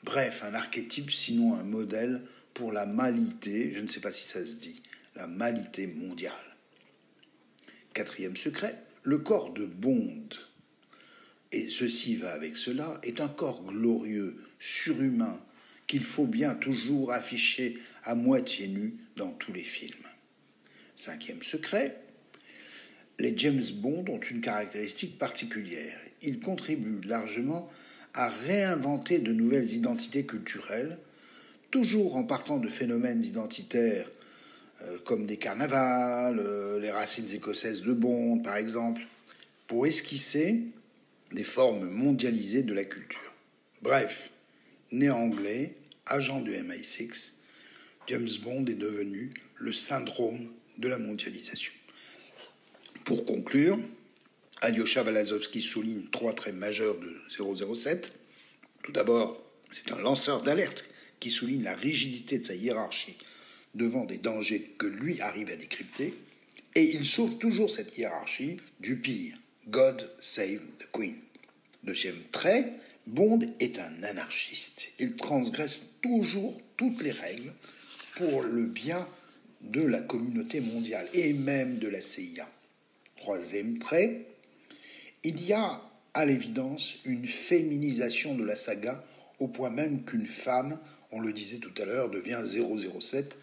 bref, 0.06 0.42
un 0.44 0.54
archétype, 0.54 1.10
sinon 1.10 1.56
un 1.56 1.64
modèle 1.64 2.22
pour 2.54 2.72
la 2.72 2.86
malité, 2.86 3.72
je 3.74 3.80
ne 3.80 3.88
sais 3.88 4.00
pas 4.00 4.12
si 4.12 4.24
ça 4.24 4.46
se 4.46 4.58
dit, 4.58 4.82
la 5.16 5.26
malité 5.26 5.86
mondiale. 5.88 6.32
Quatrième 7.92 8.36
secret, 8.36 8.78
le 9.02 9.18
corps 9.18 9.52
de 9.52 9.66
Bond, 9.66 10.28
et 11.52 11.68
ceci 11.68 12.16
va 12.16 12.32
avec 12.32 12.56
cela, 12.56 12.94
est 13.02 13.20
un 13.20 13.28
corps 13.28 13.64
glorieux, 13.64 14.36
surhumain, 14.58 15.38
qu'il 15.86 16.04
faut 16.04 16.26
bien 16.26 16.54
toujours 16.54 17.12
afficher 17.12 17.78
à 18.04 18.14
moitié 18.14 18.68
nu 18.68 18.96
dans 19.16 19.32
tous 19.32 19.52
les 19.52 19.62
films. 19.62 20.06
Cinquième 20.94 21.42
secret, 21.42 22.00
les 23.18 23.36
James 23.36 23.62
Bond 23.74 24.04
ont 24.08 24.20
une 24.20 24.40
caractéristique 24.40 25.18
particulière. 25.18 25.98
Ils 26.22 26.40
contribuent 26.40 27.00
largement 27.06 27.68
à 28.16 28.29
réinventer 28.29 29.18
de 29.18 29.33
nouvelles 29.33 29.74
identités 29.74 30.24
culturelles, 30.24 30.98
toujours 31.70 32.16
en 32.16 32.24
partant 32.24 32.59
de 32.59 32.68
phénomènes 32.68 33.22
identitaires 33.22 34.11
euh, 34.83 34.98
comme 35.05 35.26
des 35.26 35.37
carnavals, 35.37 36.38
euh, 36.38 36.79
les 36.81 36.90
racines 36.90 37.31
écossaises 37.33 37.83
de 37.83 37.92
Bond, 37.92 38.38
par 38.38 38.57
exemple, 38.57 39.02
pour 39.66 39.87
esquisser 39.87 40.62
des 41.33 41.44
formes 41.44 41.88
mondialisées 41.88 42.62
de 42.62 42.72
la 42.72 42.85
culture. 42.85 43.33
Bref, 43.83 44.31
né 44.92 45.11
anglais, 45.11 45.74
agent 46.07 46.40
du 46.40 46.52
MI6, 46.52 47.33
James 48.07 48.29
Bond 48.42 48.64
est 48.66 48.74
devenu 48.74 49.35
le 49.57 49.72
syndrome 49.72 50.48
de 50.79 50.88
la 50.88 50.98
mondialisation. 50.98 51.72
Pour 53.05 53.24
conclure, 53.24 53.79
Alyosha 54.66 55.05
Balazovski 55.05 55.61
souligne 55.61 56.07
trois 56.11 56.33
traits 56.33 56.57
majeurs 56.57 56.96
de 56.98 57.64
007. 57.64 58.12
Tout 58.83 58.90
d'abord, 58.90 59.40
c'est 59.70 59.92
un 59.92 59.98
lanceur 59.98 60.42
d'alerte 60.42 60.88
qui 61.20 61.31
souligne 61.31 61.62
la 61.62 61.76
rigidité 61.76 62.40
de 62.40 62.44
sa 62.44 62.57
hiérarchie 62.57 63.16
devant 63.76 64.05
des 64.05 64.18
dangers 64.18 64.74
que 64.76 64.88
lui 64.88 65.20
arrive 65.20 65.50
à 65.50 65.57
décrypter, 65.57 66.14
et 66.74 66.83
il 66.83 67.07
sauve 67.07 67.38
toujours 67.38 67.70
cette 67.70 67.96
hiérarchie 67.96 68.57
du 68.81 68.96
pire. 68.96 69.37
God 69.68 70.11
save 70.18 70.61
the 70.81 70.88
Queen. 70.92 71.14
Deuxième 71.85 72.20
trait, 72.33 72.72
Bond 73.07 73.46
est 73.61 73.79
un 73.79 74.02
anarchiste. 74.02 74.88
Il 74.98 75.14
transgresse 75.14 75.79
toujours 76.02 76.61
toutes 76.76 77.02
les 77.02 77.12
règles 77.12 77.52
pour 78.16 78.42
le 78.42 78.64
bien 78.64 79.07
de 79.61 79.83
la 79.83 80.00
communauté 80.00 80.61
mondiale 80.61 81.09
et 81.14 81.33
même 81.35 81.79
de 81.79 81.87
la 81.87 82.00
CIA. 82.00 82.50
Troisième 83.16 83.79
trait, 83.79 84.26
il 85.26 85.44
y 85.44 85.52
a 85.52 85.82
à 86.14 86.24
l'évidence 86.24 86.94
une 87.04 87.26
féminisation 87.26 88.36
de 88.36 88.44
la 88.44 88.54
saga 88.54 89.02
au 89.40 89.48
point 89.48 89.70
même 89.70 90.04
qu'une 90.04 90.28
femme, 90.28 90.78
on 91.10 91.18
le 91.18 91.32
disait 91.32 91.58
tout 91.58 91.74
à 91.82 91.84
l'heure, 91.84 92.08
devient 92.08 92.42
007 92.44 93.36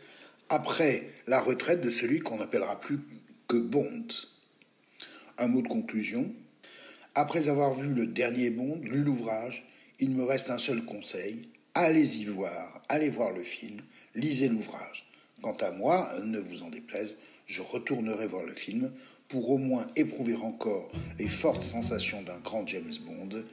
après 0.48 1.10
la 1.28 1.41
retraite 1.41 1.82
de 1.82 1.89
celui 1.89 2.22
qu'on 2.22 2.38
n'appellera 2.38 2.80
plus 2.80 3.00
que 3.50 3.58
Bond. 3.58 4.08
Un 5.38 5.50
mot 5.50 5.62
de 5.62 5.67
conclusion. 5.67 6.32
Après 7.15 7.50
avoir 7.50 7.74
vu 7.74 7.93
le 7.93 8.08
dernier 8.08 8.50
Bond, 8.50 8.80
lu 8.84 9.04
l'ouvrage, 9.04 9.65
il 10.00 10.12
me 10.12 10.24
reste 10.24 10.50
un 10.50 10.58
seul 10.58 10.86
conseil. 10.86 11.41
Allez-y 11.74 12.26
voir, 12.26 12.82
allez 12.88 13.10
voir 13.10 13.32
le 13.32 13.43
film, 13.43 13.82
lisez 14.15 14.48
l'ouvrage. 14.48 15.06
Quant 15.41 15.58
à 15.60 15.72
moi, 15.72 16.13
ne 16.24 16.39
vous 16.39 16.63
en 16.63 16.69
déplaise, 16.69 17.17
je 17.46 17.62
retournerai 17.62 18.28
voir 18.28 18.43
le 18.43 18.54
film 18.54 18.93
pour 19.34 19.50
au 19.50 19.58
moins 19.58 19.88
éprouver 19.96 20.36
encore 20.36 20.91
les 21.17 21.28
fortes 21.28 21.63
sensations 21.63 22.22
d'un 22.22 22.38
grand 22.38 22.67
James 22.67 22.93
Bond 23.04 23.43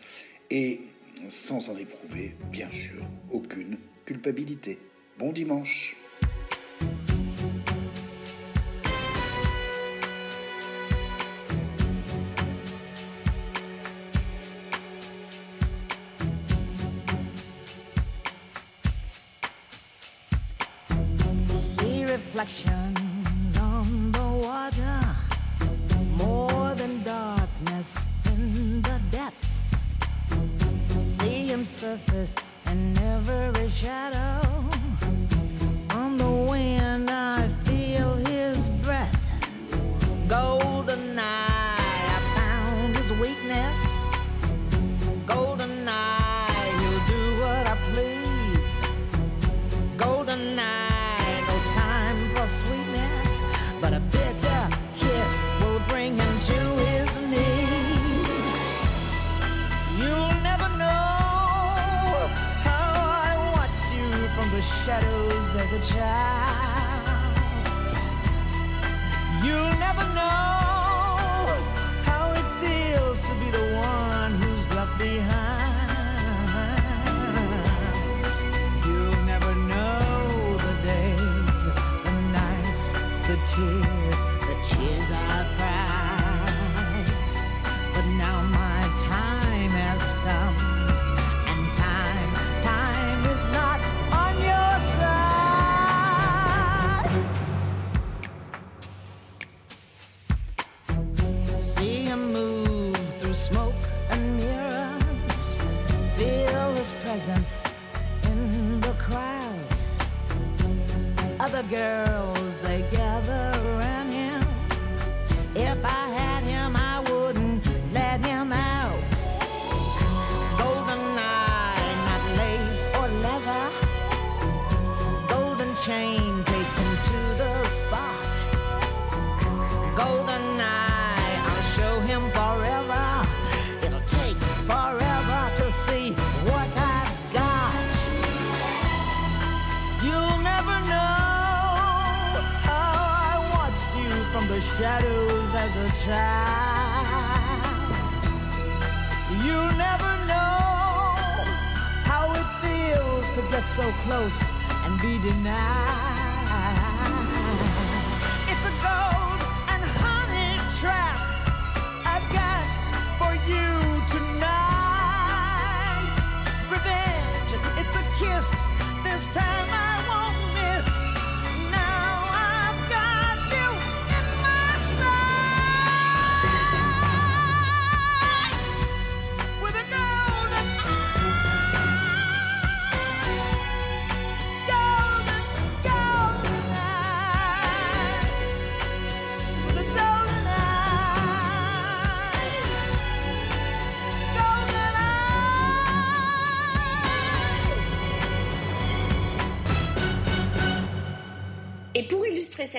et 0.50 0.82
sans 1.26 1.70
en 1.70 1.78
éprouver, 1.78 2.36
bien 2.52 2.70
sûr, 2.70 3.02
aucune 3.30 3.78
culpabilité. 4.04 4.78
Bon 5.18 5.32
dimanche. 5.32 5.96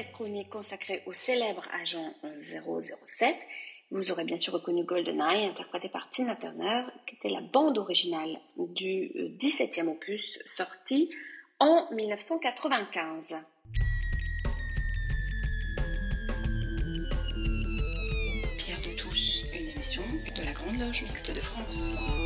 Cette 0.01 0.13
chronique 0.13 0.49
consacrée 0.49 1.03
au 1.05 1.13
célèbre 1.13 1.67
agent 1.79 2.15
007, 2.39 3.35
vous 3.91 4.09
aurez 4.09 4.23
bien 4.23 4.37
sûr 4.37 4.53
reconnu 4.53 4.83
GoldenEye, 4.83 5.45
interprété 5.45 5.89
par 5.89 6.09
Tina 6.09 6.35
Turner, 6.35 6.85
qui 7.05 7.15
était 7.15 7.29
la 7.29 7.41
bande 7.41 7.77
originale 7.77 8.39
du 8.57 9.11
17e 9.39 9.89
opus 9.89 10.39
sorti 10.45 11.11
en 11.59 11.87
1995. 11.91 13.35
Pierre 18.57 18.81
de 18.81 18.97
Touche, 18.97 19.43
une 19.53 19.67
émission 19.67 20.03
de 20.35 20.43
la 20.43 20.53
Grande 20.53 20.79
Loge 20.79 21.03
Mixte 21.03 21.31
de 21.35 21.41
France. 21.41 22.17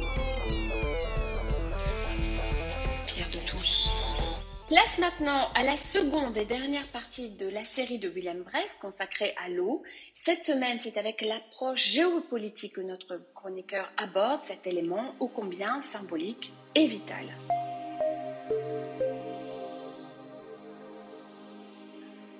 Place 4.68 4.97
maintenant 4.97 5.47
à 5.53 5.63
la 5.63 5.78
seconde 5.78 6.36
et 6.38 6.45
dernière 6.45 6.88
partie 6.88 7.30
de 7.30 7.47
la 7.47 7.63
série 7.63 7.99
de 7.99 8.09
William 8.09 8.41
Bress 8.41 8.80
consacrée 8.82 9.36
à 9.38 9.47
l'eau. 9.47 9.84
Cette 10.16 10.43
semaine, 10.43 10.80
c'est 10.82 10.97
avec 10.97 11.22
l'approche 11.22 11.88
géopolitique 11.91 12.74
que 12.74 12.82
notre 12.82 13.22
chroniqueur 13.36 13.91
aborde 13.95 14.41
cet 14.41 14.66
élément 14.66 15.13
ô 15.20 15.28
combien 15.28 15.82
symbolique 15.82 16.51
et 16.74 16.88
vital. 16.88 17.28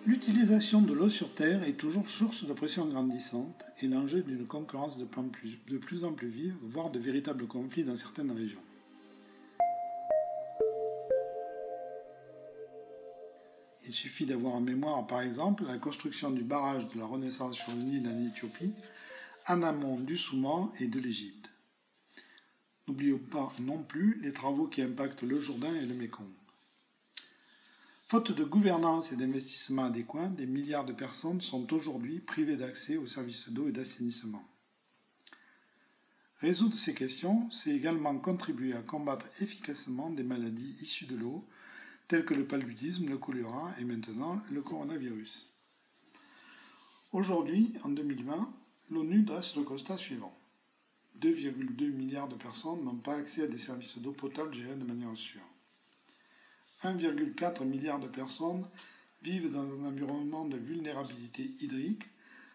L'utilisation 0.08 0.82
de 0.82 0.94
l'eau 0.94 1.10
sur 1.10 1.32
Terre 1.36 1.62
est 1.62 1.78
toujours 1.78 2.10
source 2.10 2.44
de 2.44 2.54
pression 2.54 2.88
grandissante 2.88 3.66
et 3.84 3.88
l'enjeu 3.88 4.24
d'une 4.24 4.48
concurrence 4.48 4.98
de 4.98 5.06
plus, 5.06 5.60
de 5.70 5.78
plus 5.78 6.04
en 6.04 6.14
plus 6.14 6.30
vive, 6.30 6.56
voire 6.64 6.90
de 6.90 6.98
véritables 6.98 7.46
conflits 7.46 7.84
dans 7.84 7.96
certaines 7.96 8.32
régions. 8.32 8.65
Il 13.88 13.94
suffit 13.94 14.26
d'avoir 14.26 14.56
en 14.56 14.62
mémoire 14.62 15.06
par 15.06 15.22
exemple 15.22 15.66
la 15.66 15.78
construction 15.78 16.32
du 16.32 16.44
barrage 16.44 16.88
de 16.90 17.00
la 17.00 17.06
Renaissance 17.06 17.58
sur 17.58 17.72
le 17.76 17.84
Nil 17.84 18.08
en 18.08 18.28
Éthiopie, 18.28 18.74
en 19.48 19.62
amont 19.62 20.00
du 20.00 20.18
Soudan 20.18 20.74
et 20.80 20.88
de 20.88 21.00
l'Égypte. 21.00 21.50
N'oublions 22.88 23.20
pas 23.20 23.52
non 23.60 23.84
plus 23.84 24.20
les 24.22 24.34
travaux 24.34 24.68
qui 24.68 24.82
impactent 24.82 25.24
le 25.24 25.40
Jourdain 25.40 25.74
et 25.76 25.86
le 25.86 25.94
Mékong. 25.94 26.32
Faute 28.08 28.32
de 28.32 28.44
gouvernance 28.44 29.12
et 29.12 29.16
d'investissement 29.16 29.86
adéquats, 29.86 30.28
des 30.28 30.46
milliards 30.46 30.86
de 30.86 30.94
personnes 30.94 31.42
sont 31.42 31.74
aujourd'hui 31.74 32.20
privées 32.20 32.58
d'accès 32.58 32.98
aux 32.98 33.08
services 33.08 33.50
d'eau 33.50 33.68
et 33.68 33.72
d'assainissement. 33.72 34.48
Résoudre 36.40 36.76
ces 36.76 36.94
questions, 36.94 37.50
c'est 37.52 37.72
également 37.72 38.18
contribuer 38.20 38.74
à 38.74 38.82
combattre 38.82 39.28
efficacement 39.42 40.12
des 40.12 40.24
maladies 40.24 40.76
issues 40.82 41.06
de 41.08 41.16
l'eau, 41.16 41.44
telles 42.08 42.26
que 42.26 42.34
le 42.34 42.46
paludisme, 42.46 43.10
le 43.10 43.18
choléra 43.18 43.72
et 43.80 43.84
maintenant 43.84 44.42
le 44.52 44.62
coronavirus. 44.62 45.52
Aujourd'hui, 47.12 47.74
en 47.84 47.90
2020, 47.90 48.54
l'ONU 48.92 49.24
dresse 49.24 49.56
le 49.56 49.64
constat 49.64 49.98
suivant. 49.98 50.36
2,2 51.20 51.92
milliards 51.92 52.28
de 52.28 52.36
personnes 52.36 52.84
n'ont 52.84 52.96
pas 52.96 53.16
accès 53.16 53.44
à 53.44 53.48
des 53.48 53.58
services 53.58 53.98
d'eau 54.00 54.12
potable 54.12 54.54
gérés 54.54 54.76
de 54.76 54.84
manière 54.84 55.16
sûre. 55.16 55.48
1,4 56.84 57.64
milliard 57.66 58.00
de 58.00 58.08
personnes 58.08 58.68
vivent 59.24 59.52
dans 59.52 59.64
un 59.64 59.86
environnement 59.86 60.46
de 60.46 60.58
vulnérabilité 60.58 61.52
hydrique, 61.62 62.04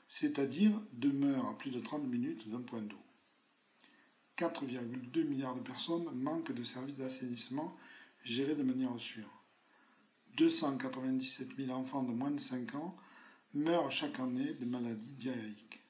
c'est-à-dire 0.08 0.72
demeurent 0.92 1.48
à 1.48 1.58
plus 1.58 1.70
de 1.70 1.80
30 1.80 2.04
minutes 2.04 2.48
d'un 2.48 2.60
point 2.60 2.82
d'eau. 2.82 3.00
4,2 4.36 5.24
milliards 5.24 5.56
de 5.56 5.60
personnes 5.60 6.08
manquent 6.14 6.52
de 6.52 6.62
services 6.62 6.98
d'assainissement 6.98 7.76
gérés 8.24 8.54
de 8.54 8.62
manière 8.62 8.98
sûre. 8.98 9.39
297 10.36 11.48
000 11.56 11.70
enfants 11.70 12.02
de 12.02 12.12
moins 12.12 12.30
de 12.30 12.40
5 12.40 12.74
ans 12.74 12.96
meurent 13.54 13.90
chaque 13.90 14.20
année 14.20 14.54
de 14.54 14.64
maladies 14.64 15.12
diarrhéiques. 15.12 15.80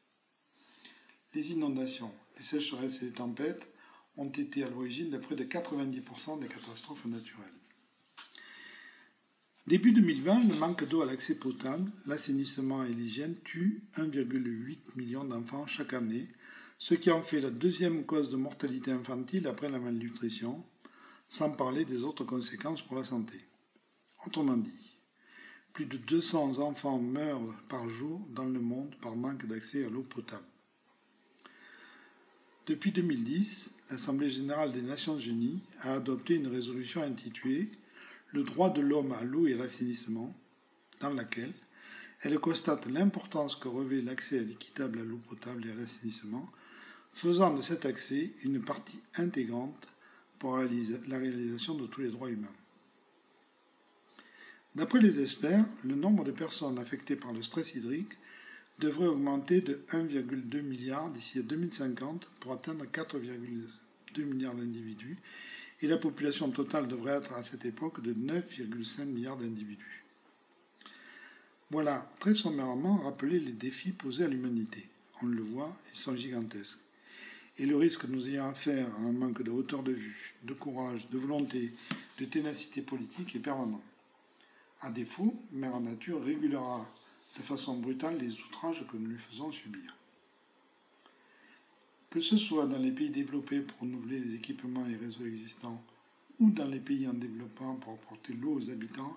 Les 1.34 1.52
inondations, 1.52 2.12
les 2.38 2.44
sécheresses 2.44 3.02
et 3.02 3.06
les 3.06 3.12
tempêtes 3.12 3.68
ont 4.16 4.30
été 4.30 4.64
à 4.64 4.68
l'origine 4.70 5.10
de 5.10 5.18
près 5.18 5.36
de 5.36 5.44
90% 5.44 6.40
des 6.40 6.48
catastrophes 6.48 7.06
naturelles. 7.06 7.46
Début 9.66 9.92
2020, 9.92 10.48
le 10.48 10.54
manque 10.56 10.88
d'eau 10.88 11.02
à 11.02 11.06
l'accès 11.06 11.36
potable, 11.36 11.90
l'assainissement 12.06 12.82
et 12.82 12.92
l'hygiène 12.92 13.36
tuent 13.44 13.84
1,8 13.96 14.78
million 14.96 15.22
d'enfants 15.22 15.66
chaque 15.66 15.92
année, 15.92 16.26
ce 16.78 16.94
qui 16.94 17.10
en 17.10 17.22
fait 17.22 17.40
la 17.40 17.50
deuxième 17.50 18.04
cause 18.04 18.30
de 18.30 18.36
mortalité 18.36 18.90
infantile 18.90 19.46
après 19.46 19.68
la 19.68 19.78
malnutrition, 19.78 20.64
sans 21.28 21.52
parler 21.52 21.84
des 21.84 22.04
autres 22.04 22.24
conséquences 22.24 22.82
pour 22.82 22.96
la 22.96 23.04
santé. 23.04 23.38
Autrement 24.26 24.56
dit, 24.56 24.92
plus 25.72 25.86
de 25.86 25.96
200 25.96 26.58
enfants 26.58 26.98
meurent 26.98 27.54
par 27.68 27.88
jour 27.88 28.20
dans 28.34 28.44
le 28.44 28.60
monde 28.60 28.94
par 29.00 29.16
manque 29.16 29.46
d'accès 29.46 29.84
à 29.84 29.88
l'eau 29.88 30.02
potable. 30.02 30.44
Depuis 32.66 32.92
2010, 32.92 33.74
l'Assemblée 33.90 34.30
générale 34.30 34.72
des 34.72 34.82
Nations 34.82 35.18
unies 35.18 35.60
a 35.80 35.94
adopté 35.94 36.34
une 36.34 36.48
résolution 36.48 37.02
intitulée 37.02 37.70
Le 38.32 38.44
droit 38.44 38.70
de 38.70 38.80
l'homme 38.80 39.12
à 39.12 39.24
l'eau 39.24 39.46
et 39.46 39.54
à 39.54 39.56
l'assainissement, 39.56 40.32
dans 41.00 41.10
laquelle 41.14 41.52
elle 42.22 42.38
constate 42.38 42.86
l'importance 42.86 43.56
que 43.56 43.68
revêt 43.68 44.02
l'accès 44.02 44.42
équitable 44.42 45.00
à 45.00 45.04
l'eau 45.04 45.18
potable 45.28 45.66
et 45.66 45.70
à 45.72 45.74
l'assainissement, 45.74 46.48
faisant 47.14 47.54
de 47.56 47.62
cet 47.62 47.86
accès 47.86 48.30
une 48.42 48.62
partie 48.62 49.00
intégrante 49.16 49.88
pour 50.38 50.58
la 50.58 51.18
réalisation 51.18 51.74
de 51.74 51.86
tous 51.86 52.02
les 52.02 52.10
droits 52.10 52.30
humains. 52.30 52.54
D'après 54.76 55.00
les 55.00 55.20
experts, 55.20 55.64
le 55.84 55.96
nombre 55.96 56.24
de 56.24 56.30
personnes 56.30 56.78
affectées 56.78 57.16
par 57.16 57.32
le 57.32 57.42
stress 57.42 57.74
hydrique 57.74 58.16
devrait 58.78 59.08
augmenter 59.08 59.60
de 59.60 59.84
1,2 59.90 60.62
milliard 60.62 61.10
d'ici 61.10 61.40
à 61.40 61.42
2050 61.42 62.28
pour 62.40 62.52
atteindre 62.52 62.84
4,2 62.86 64.24
milliards 64.24 64.54
d'individus 64.54 65.18
et 65.82 65.88
la 65.88 65.96
population 65.96 66.50
totale 66.50 66.88
devrait 66.88 67.16
être 67.16 67.32
à 67.32 67.42
cette 67.42 67.64
époque 67.64 68.02
de 68.02 68.12
9,5 68.14 69.06
milliards 69.06 69.36
d'individus. 69.36 70.04
Voilà 71.70 72.10
très 72.18 72.34
sommairement 72.34 72.98
rappeler 72.98 73.40
les 73.40 73.52
défis 73.52 73.92
posés 73.92 74.24
à 74.24 74.28
l'humanité. 74.28 74.88
On 75.22 75.26
le 75.26 75.42
voit, 75.42 75.76
ils 75.92 75.98
sont 75.98 76.16
gigantesques. 76.16 76.80
Et 77.58 77.66
le 77.66 77.76
risque 77.76 78.02
que 78.02 78.06
nous 78.06 78.26
ayons 78.28 78.48
affaire 78.48 78.92
à 78.94 79.00
un 79.00 79.12
manque 79.12 79.42
de 79.42 79.50
hauteur 79.50 79.82
de 79.82 79.92
vue, 79.92 80.34
de 80.44 80.54
courage, 80.54 81.08
de 81.10 81.18
volonté, 81.18 81.72
de 82.18 82.24
ténacité 82.24 82.82
politique 82.82 83.36
est 83.36 83.40
permanent. 83.40 83.82
À 84.82 84.90
défaut, 84.90 85.34
Mère 85.52 85.78
Nature 85.80 86.24
régulera 86.24 86.88
de 87.36 87.42
façon 87.42 87.78
brutale 87.78 88.18
les 88.18 88.40
outrages 88.40 88.86
que 88.90 88.96
nous 88.96 89.10
lui 89.10 89.18
faisons 89.18 89.52
subir. 89.52 89.94
Que 92.08 92.20
ce 92.20 92.38
soit 92.38 92.66
dans 92.66 92.78
les 92.78 92.90
pays 92.90 93.10
développés 93.10 93.60
pour 93.60 93.80
renouveler 93.80 94.18
les 94.18 94.34
équipements 94.34 94.86
et 94.86 94.96
réseaux 94.96 95.26
existants 95.26 95.82
ou 96.40 96.50
dans 96.50 96.66
les 96.66 96.80
pays 96.80 97.06
en 97.06 97.12
développement 97.12 97.76
pour 97.76 97.92
apporter 97.92 98.32
l'eau 98.32 98.54
aux 98.54 98.70
habitants, 98.70 99.16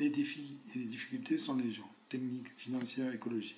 les 0.00 0.10
défis 0.10 0.56
et 0.74 0.78
les 0.80 0.84
difficultés 0.86 1.38
sont 1.38 1.56
légion, 1.56 1.84
techniques, 2.08 2.50
financières, 2.56 3.14
écologiques. 3.14 3.56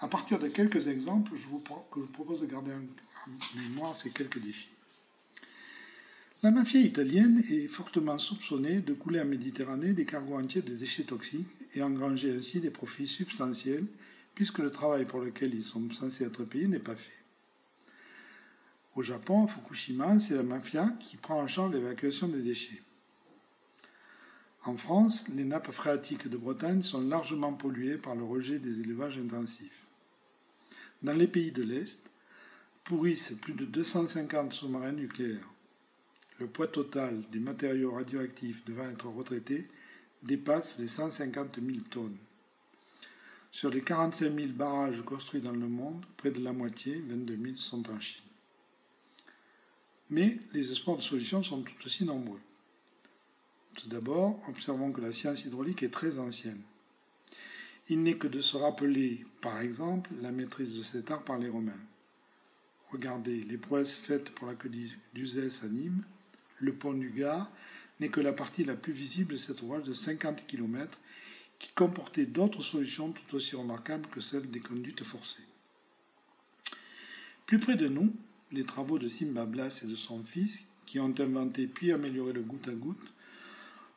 À 0.00 0.08
partir 0.08 0.38
de 0.40 0.48
quelques 0.48 0.88
exemples, 0.88 1.36
je 1.36 1.46
vous, 1.46 1.60
propose 1.60 2.40
de 2.40 2.46
garder 2.46 2.72
en 2.72 3.58
mémoire 3.60 3.94
ces 3.94 4.10
quelques 4.10 4.40
défis. 4.40 4.73
La 6.42 6.50
mafia 6.50 6.80
italienne 6.80 7.42
est 7.48 7.68
fortement 7.68 8.18
soupçonnée 8.18 8.80
de 8.80 8.92
couler 8.92 9.20
en 9.20 9.24
Méditerranée 9.24 9.94
des 9.94 10.04
cargos 10.04 10.36
entiers 10.36 10.62
de 10.62 10.74
déchets 10.74 11.04
toxiques 11.04 11.46
et 11.72 11.82
engranger 11.82 12.36
ainsi 12.36 12.60
des 12.60 12.70
profits 12.70 13.06
substantiels 13.06 13.86
puisque 14.34 14.58
le 14.58 14.70
travail 14.70 15.04
pour 15.04 15.20
lequel 15.20 15.54
ils 15.54 15.64
sont 15.64 15.90
censés 15.90 16.24
être 16.24 16.44
payés 16.44 16.66
n'est 16.66 16.78
pas 16.78 16.96
fait. 16.96 17.24
Au 18.94 19.02
Japon, 19.02 19.44
à 19.44 19.48
Fukushima, 19.48 20.18
c'est 20.20 20.34
la 20.34 20.42
mafia 20.42 20.88
qui 21.00 21.16
prend 21.16 21.40
en 21.40 21.48
charge 21.48 21.72
l'évacuation 21.72 22.28
des 22.28 22.42
déchets. 22.42 22.82
En 24.64 24.76
France, 24.76 25.28
les 25.28 25.44
nappes 25.44 25.70
phréatiques 25.70 26.28
de 26.28 26.36
Bretagne 26.36 26.82
sont 26.82 27.02
largement 27.02 27.52
polluées 27.52 27.98
par 27.98 28.14
le 28.14 28.24
rejet 28.24 28.58
des 28.58 28.80
élevages 28.80 29.18
intensifs. 29.18 29.86
Dans 31.02 31.12
les 31.12 31.26
pays 31.26 31.52
de 31.52 31.62
l'Est, 31.62 32.06
pourrissent 32.84 33.34
plus 33.40 33.54
de 33.54 33.64
250 33.64 34.52
sous-marins 34.52 34.92
nucléaires 34.92 35.50
le 36.38 36.46
poids 36.48 36.66
total 36.66 37.22
des 37.30 37.38
matériaux 37.38 37.92
radioactifs 37.92 38.64
devant 38.64 38.88
être 38.88 39.06
retraités 39.06 39.68
dépasse 40.22 40.78
les 40.78 40.88
150 40.88 41.60
000 41.64 41.78
tonnes. 41.90 42.16
Sur 43.52 43.70
les 43.70 43.82
45 43.82 44.34
000 44.34 44.48
barrages 44.52 45.02
construits 45.02 45.40
dans 45.40 45.52
le 45.52 45.68
monde, 45.68 46.04
près 46.16 46.32
de 46.32 46.42
la 46.42 46.52
moitié, 46.52 47.00
22 47.06 47.36
000, 47.36 47.56
sont 47.56 47.88
en 47.88 48.00
Chine. 48.00 48.24
Mais 50.10 50.38
les 50.52 50.70
espoirs 50.72 50.96
de 50.96 51.02
solutions 51.02 51.42
sont 51.42 51.62
tout 51.62 51.86
aussi 51.86 52.04
nombreux. 52.04 52.40
Tout 53.76 53.88
d'abord, 53.88 54.40
observons 54.48 54.92
que 54.92 55.00
la 55.00 55.12
science 55.12 55.44
hydraulique 55.44 55.82
est 55.82 55.92
très 55.92 56.18
ancienne. 56.18 56.62
Il 57.88 58.02
n'est 58.02 58.16
que 58.16 58.28
de 58.28 58.40
se 58.40 58.56
rappeler, 58.56 59.24
par 59.40 59.60
exemple, 59.60 60.10
la 60.20 60.32
maîtrise 60.32 60.76
de 60.78 60.82
cet 60.82 61.10
art 61.10 61.24
par 61.24 61.38
les 61.38 61.48
Romains. 61.48 61.72
Regardez 62.90 63.42
les 63.42 63.58
prouesses 63.58 63.98
faites 63.98 64.30
pour 64.30 64.46
la 64.46 64.54
queue 64.54 64.70
d'Uzès 65.14 65.64
à 65.64 65.68
Nîmes, 65.68 66.04
le 66.58 66.74
pont 66.74 66.94
du 66.94 67.10
Gard 67.10 67.50
n'est 68.00 68.08
que 68.08 68.20
la 68.20 68.32
partie 68.32 68.64
la 68.64 68.74
plus 68.74 68.92
visible 68.92 69.34
de 69.34 69.38
cet 69.38 69.62
ouvrage 69.62 69.84
de 69.84 69.94
50 69.94 70.46
km 70.46 70.98
qui 71.58 71.70
comportait 71.74 72.26
d'autres 72.26 72.62
solutions 72.62 73.12
tout 73.12 73.36
aussi 73.36 73.56
remarquables 73.56 74.08
que 74.08 74.20
celles 74.20 74.50
des 74.50 74.60
conduites 74.60 75.04
forcées. 75.04 75.44
Plus 77.46 77.58
près 77.58 77.76
de 77.76 77.88
nous, 77.88 78.12
les 78.52 78.64
travaux 78.64 78.98
de 78.98 79.06
Simba 79.06 79.46
Blas 79.46 79.82
et 79.82 79.86
de 79.86 79.96
son 79.96 80.24
fils, 80.24 80.60
qui 80.86 81.00
ont 81.00 81.14
inventé 81.18 81.66
puis 81.66 81.92
amélioré 81.92 82.32
le 82.32 82.42
goutte 82.42 82.68
à 82.68 82.74
goutte, 82.74 83.12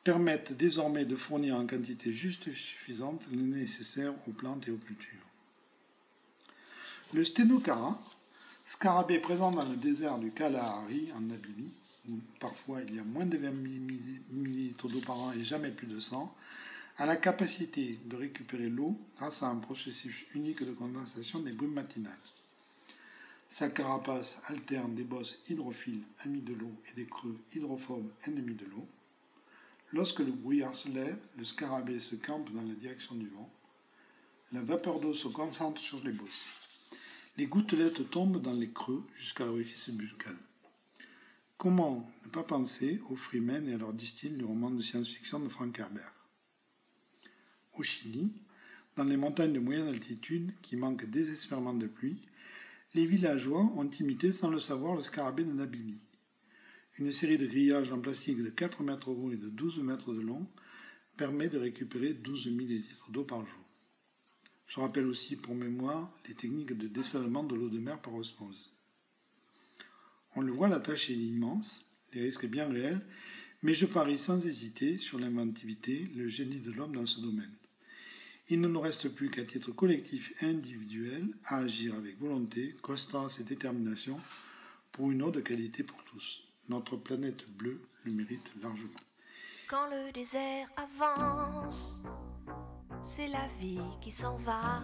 permettent 0.04 0.54
désormais 0.54 1.06
de 1.06 1.16
fournir 1.16 1.56
en 1.56 1.68
quantité 1.68 2.14
juste 2.14 2.48
et 2.48 2.56
suffisante 2.56 3.26
le 3.32 3.38
nécessaire 3.38 4.14
aux 4.28 4.32
plantes 4.32 4.68
et 4.68 4.72
aux 4.72 4.78
cultures. 4.78 5.28
Le 7.14 7.26
sténocara, 7.26 8.02
scarabée 8.66 9.20
présent 9.20 9.52
dans 9.52 9.68
le 9.68 9.76
désert 9.76 10.18
du 10.20 10.32
Kalahari 10.32 11.10
en 11.14 11.30
Namibie, 12.08 12.24
parfois 12.40 12.82
il 12.82 12.96
y 12.96 13.00
a 13.00 13.04
moins 13.04 13.26
de 13.26 13.38
20 13.38 13.52
millilitres 13.52 14.88
d'eau 14.88 15.02
par 15.02 15.20
an 15.20 15.34
et 15.34 15.44
jamais 15.44 15.72
plus 15.72 15.88
de 15.88 16.00
100, 16.00 16.34
a 16.98 17.06
la 17.06 17.16
capacité 17.16 18.00
de 18.06 18.16
récupérer 18.16 18.70
l'eau 18.70 18.98
grâce 19.18 19.44
à 19.44 19.48
un 19.48 19.58
processus 19.58 20.16
unique 20.34 20.64
de 20.64 20.72
condensation 20.72 21.40
des 21.40 21.52
brumes 21.52 21.74
matinales. 21.74 22.18
Sa 23.50 23.70
carapace 23.70 24.42
alterne 24.48 24.96
des 24.96 25.04
bosses 25.04 25.44
hydrophiles 25.48 26.04
amis 26.26 26.42
de 26.42 26.54
l'eau 26.54 26.74
et 26.90 26.96
des 26.96 27.06
creux 27.06 27.38
hydrophobes 27.54 28.12
ennemis 28.26 28.56
de 28.56 28.66
l'eau. 28.66 28.88
Lorsque 29.94 30.20
le 30.20 30.32
brouillard 30.32 30.76
se 30.76 30.90
lève, 30.90 31.18
le 31.38 31.46
scarabée 31.46 32.00
se 32.00 32.16
campe 32.16 32.52
dans 32.52 32.64
la 32.64 32.74
direction 32.74 33.16
du 33.16 33.28
vent. 33.30 33.50
La 34.52 34.62
vapeur 34.62 35.00
d'eau 35.00 35.14
se 35.14 35.28
concentre 35.28 35.80
sur 35.80 36.04
les 36.04 36.12
bosses. 36.12 36.52
Les 37.38 37.48
gouttelettes 37.48 38.10
tombent 38.10 38.42
dans 38.42 38.54
les 38.54 38.72
creux 38.72 39.06
jusqu'à 39.18 39.46
l'orifice 39.46 39.90
buccal. 39.92 40.36
Comment 41.58 42.08
ne 42.24 42.30
pas 42.30 42.44
penser 42.44 43.02
aux 43.10 43.16
Freemen 43.16 43.68
et 43.68 43.74
à 43.74 43.78
leur 43.80 43.92
distille 43.92 44.30
du 44.30 44.46
roman 44.46 44.70
de 44.70 44.80
science-fiction 44.80 45.40
de 45.40 45.50
Frank 45.50 45.80
Herbert? 45.80 46.14
Au 47.74 47.82
Chili, 47.82 48.32
dans 48.96 49.06
les 49.06 49.18
montagnes 49.18 49.54
de 49.54 49.60
moyenne 49.60 49.88
altitude 49.88 50.54
qui 50.62 50.76
manquent 50.76 51.10
désespérément 51.10 51.74
de 51.74 51.88
pluie, 51.88 52.22
les 52.94 53.08
villageois 53.08 53.72
ont 53.76 53.90
imité 53.90 54.34
sans 54.34 54.52
le 54.52 54.60
savoir 54.60 54.94
le 54.94 55.02
scarabée 55.02 55.46
de 55.46 55.52
Nabimi. 55.52 56.00
Une 57.00 57.12
série 57.12 57.40
de 57.40 57.48
grillages 57.48 57.92
en 57.92 58.02
plastique 58.02 58.38
de 58.38 58.52
4 58.52 58.84
mètres 58.84 59.10
haut 59.10 59.32
et 59.32 59.38
de 59.38 59.50
12 59.50 59.80
mètres 59.80 60.14
de 60.14 60.22
long 60.22 60.48
permet 61.18 61.50
de 61.50 61.58
récupérer 61.58 62.14
12 62.14 62.52
millilitres 62.52 63.10
d'eau 63.10 63.24
par 63.24 63.44
jour. 63.44 63.66
Je 64.68 64.80
rappelle 64.80 65.08
aussi 65.08 65.36
pour 65.36 65.56
mémoire 65.56 66.16
les 66.28 66.36
techniques 66.36 66.78
de 66.78 66.88
dessalement 66.88 67.44
de 67.44 67.56
l'eau 67.56 67.70
de 67.70 67.80
mer 67.80 68.00
par 68.00 68.14
osmose. 68.14 68.77
On 70.38 70.42
le 70.42 70.52
voit, 70.52 70.68
la 70.68 70.80
tâche 70.80 71.10
est 71.10 71.16
immense, 71.16 71.84
les 72.14 72.22
risques 72.22 72.46
bien 72.46 72.70
réels, 72.70 73.02
mais 73.64 73.74
je 73.74 73.88
parie 73.88 74.20
sans 74.20 74.46
hésiter 74.46 75.00
sur 75.00 75.18
l'inventivité, 75.18 76.08
le 76.16 76.28
génie 76.28 76.60
de 76.60 76.72
l'homme 76.72 76.96
dans 76.96 77.08
ce 77.08 77.20
domaine. 77.22 77.52
Il 78.48 78.62
ne 78.62 78.68
nous 78.68 78.80
reste 78.80 79.10
plus 79.10 79.32
qu'à 79.32 79.44
titre 79.46 79.72
collectif 79.72 80.32
et 80.40 80.46
individuel 80.46 81.26
à 81.46 81.58
agir 81.58 81.96
avec 81.96 82.20
volonté, 82.20 82.76
constance 82.84 83.40
et 83.40 83.46
détermination 83.46 84.22
pour 84.92 85.10
une 85.10 85.24
eau 85.24 85.32
de 85.32 85.42
qualité 85.42 85.82
pour 85.82 86.04
tous. 86.04 86.44
Notre 86.70 86.98
planète 86.98 87.50
bleue 87.58 87.82
le 88.04 88.12
mérite 88.12 88.52
largement. 88.62 88.94
Quand 89.68 89.90
le 89.90 90.12
désert 90.12 90.68
avance, 90.78 92.04
c'est 93.02 93.28
la 93.28 93.48
vie 93.60 93.82
qui 94.02 94.12
s'en 94.12 94.38
va. 94.38 94.84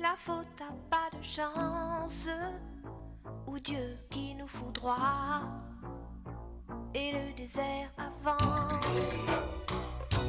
La 0.00 0.16
faute 0.16 0.60
a 0.60 0.72
pas 0.90 1.16
de 1.16 1.22
chance, 1.22 2.28
ou 3.46 3.58
Dieu 3.58 3.98
qui 4.10 4.34
nous 4.34 4.48
fout 4.48 4.72
droit. 4.74 5.40
Et 6.94 7.12
le 7.12 7.36
désert 7.36 7.90
avance, 7.98 9.14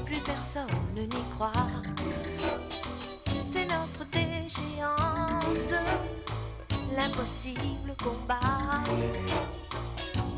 plus 0.05 0.19
personne 0.21 0.65
n'y 0.95 1.23
croit. 1.31 1.51
C'est 3.41 3.65
notre 3.65 4.05
déchéance, 4.11 5.73
l'impossible 6.95 7.95
combat. 8.03 8.83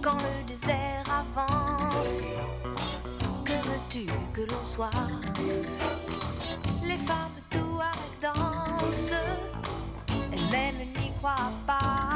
Quand 0.02 0.18
le 0.18 0.44
désert 0.48 1.06
avance, 1.08 2.24
que 3.44 3.54
veux-tu 3.54 4.06
que 4.34 4.42
l'on 4.42 4.66
soit? 4.66 4.90
Les 6.84 6.98
femmes 6.98 7.42
tout 7.50 7.80
avec 7.82 8.20
danse, 8.22 9.14
elles-mêmes 10.32 10.94
n'y 10.96 11.12
croient 11.18 11.52
pas. 11.66 12.09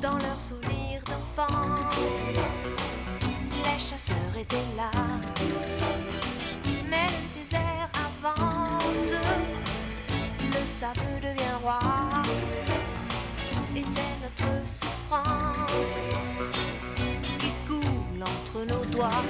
Dans 0.00 0.16
leurs 0.18 0.40
souvenirs 0.40 1.02
d'enfance, 1.06 1.96
les 3.50 3.80
chasseurs 3.80 4.36
étaient 4.38 4.56
là. 4.76 4.90
Mais 6.88 7.06
le 7.06 7.40
désert 7.40 7.90
avance, 7.94 9.12
le 10.40 10.66
sable 10.66 11.20
devient 11.22 11.56
roi. 11.62 11.78
Et 13.74 13.82
c'est 13.82 14.14
notre 14.22 14.68
souffrance 14.68 15.70
qui 17.38 17.50
coule 17.66 18.22
entre 18.22 18.72
nos 18.72 18.84
doigts 18.84 19.24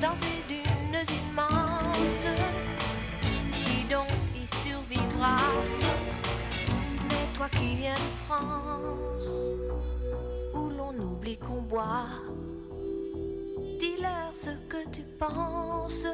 dans 0.00 0.14
ces 0.20 0.42
dunes 0.48 1.04
immenses. 1.30 2.26
Qui 3.64 3.84
donc 3.84 4.08
y 4.34 4.46
survivra 4.46 5.36
toi 7.42 7.48
qui 7.58 7.74
viens 7.74 7.94
de 7.94 8.10
France, 8.24 9.30
où 10.54 10.70
l'on 10.70 10.94
oublie 11.02 11.36
qu'on 11.38 11.62
boit, 11.62 12.06
dis-leur 13.80 14.30
ce 14.32 14.50
que 14.68 14.88
tu 14.92 15.02
penses, 15.18 16.06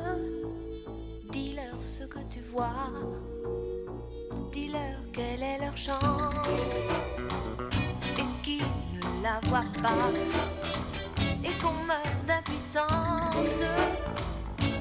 dis-leur 1.30 1.76
ce 1.82 2.04
que 2.04 2.20
tu 2.30 2.40
vois. 2.40 2.88
Dis-leur 4.52 5.00
quelle 5.12 5.42
est 5.42 5.58
leur 5.60 5.76
chance. 5.76 6.70
Et 8.16 8.42
qui 8.42 8.62
ne 8.94 9.22
la 9.22 9.38
voit 9.48 9.70
pas. 9.82 10.08
Et 11.44 11.52
qu'on 11.60 11.76
meurt 11.84 12.24
d'impuissance. 12.26 13.64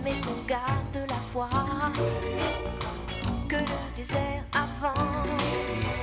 Mais 0.02 0.16
qu'on 0.22 0.41
garde 0.48 1.10
la 1.10 1.22
foi. 1.32 1.50
Que 3.50 3.58
le 3.58 3.98
désert 3.98 4.45
avance 4.54 5.97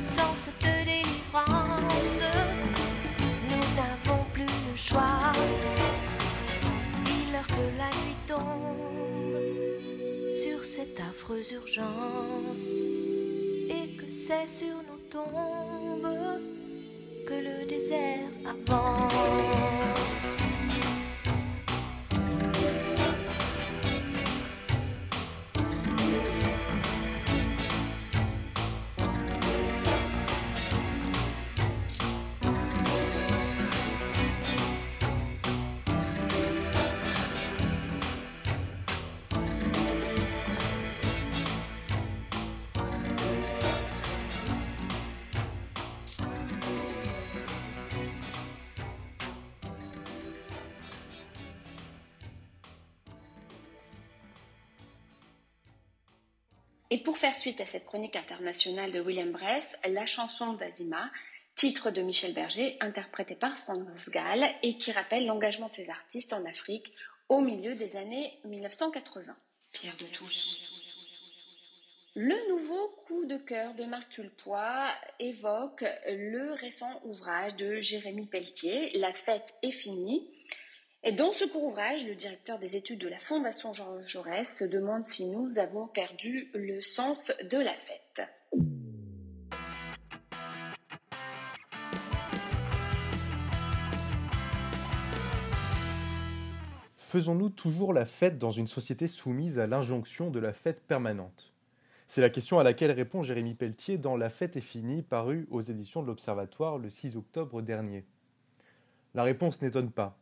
sans 0.00 0.34
cette 0.34 0.62
délivrance 0.84 2.22
nous 3.48 3.64
n'avons 3.76 4.24
plus 4.32 4.44
le 4.44 4.76
choix 4.76 5.32
dis-leur 7.04 7.46
que 7.46 7.66
la 7.76 7.90
nuit 8.00 8.16
tombe 8.28 9.26
sur 10.34 10.64
cette 10.64 11.00
affreuse 11.00 11.50
urgence 11.52 12.66
et 13.68 13.88
que 13.96 14.08
c'est 14.08 14.48
sur 14.48 14.76
nos 14.88 15.00
tombes 15.10 16.40
que 17.26 17.34
le 17.34 17.66
désert 17.66 18.28
avance. 18.46 20.59
Et 56.90 56.98
pour 56.98 57.18
faire 57.18 57.36
suite 57.36 57.60
à 57.60 57.66
cette 57.66 57.86
chronique 57.86 58.16
internationale 58.16 58.90
de 58.90 59.00
William 59.00 59.30
Bress, 59.30 59.78
la 59.88 60.06
chanson 60.06 60.54
d'Azima, 60.54 61.10
titre 61.54 61.90
de 61.90 62.02
Michel 62.02 62.34
Berger, 62.34 62.76
interprété 62.80 63.36
par 63.36 63.56
France 63.56 64.08
Gall 64.08 64.44
et 64.64 64.76
qui 64.76 64.90
rappelle 64.90 65.24
l'engagement 65.24 65.68
de 65.68 65.74
ces 65.74 65.88
artistes 65.88 66.32
en 66.32 66.44
Afrique 66.46 66.92
au 67.28 67.40
milieu 67.40 67.74
des 67.74 67.96
années 67.96 68.38
1980. 68.44 69.36
Pierre 69.70 69.96
de 69.98 70.06
Touche. 70.06 70.58
Le 72.16 72.48
nouveau 72.48 72.88
coup 73.06 73.24
de 73.24 73.36
cœur 73.36 73.74
de 73.74 73.84
Marc 73.84 74.08
Tulpois 74.08 74.88
évoque 75.20 75.84
le 76.08 76.54
récent 76.54 77.00
ouvrage 77.04 77.54
de 77.54 77.78
Jérémy 77.78 78.26
Pelletier, 78.26 78.98
La 78.98 79.12
fête 79.12 79.54
est 79.62 79.70
finie. 79.70 80.28
Et 81.02 81.12
dans 81.12 81.32
ce 81.32 81.46
court 81.46 81.64
ouvrage, 81.64 82.04
le 82.04 82.14
directeur 82.14 82.58
des 82.58 82.76
études 82.76 83.00
de 83.00 83.08
la 83.08 83.16
Fondation 83.16 83.72
Georges 83.72 84.06
Jaurès 84.06 84.44
se 84.44 84.64
demande 84.64 85.06
si 85.06 85.28
nous 85.28 85.58
avons 85.58 85.86
perdu 85.86 86.50
le 86.52 86.82
sens 86.82 87.32
de 87.50 87.58
la 87.58 87.72
fête. 87.72 88.20
Faisons-nous 96.98 97.48
toujours 97.48 97.94
la 97.94 98.04
fête 98.04 98.36
dans 98.36 98.50
une 98.50 98.66
société 98.66 99.08
soumise 99.08 99.58
à 99.58 99.66
l'injonction 99.66 100.30
de 100.30 100.38
la 100.38 100.52
fête 100.52 100.82
permanente? 100.82 101.54
C'est 102.08 102.20
la 102.20 102.28
question 102.28 102.58
à 102.58 102.62
laquelle 102.62 102.90
répond 102.90 103.22
Jérémy 103.22 103.54
Pelletier 103.54 103.96
dans 103.96 104.18
La 104.18 104.28
fête 104.28 104.58
est 104.58 104.60
finie, 104.60 105.00
paru 105.00 105.48
aux 105.50 105.62
éditions 105.62 106.02
de 106.02 106.08
l'Observatoire 106.08 106.76
le 106.76 106.90
6 106.90 107.16
octobre 107.16 107.62
dernier. 107.62 108.04
La 109.14 109.22
réponse 109.22 109.62
n'étonne 109.62 109.90
pas. 109.90 110.18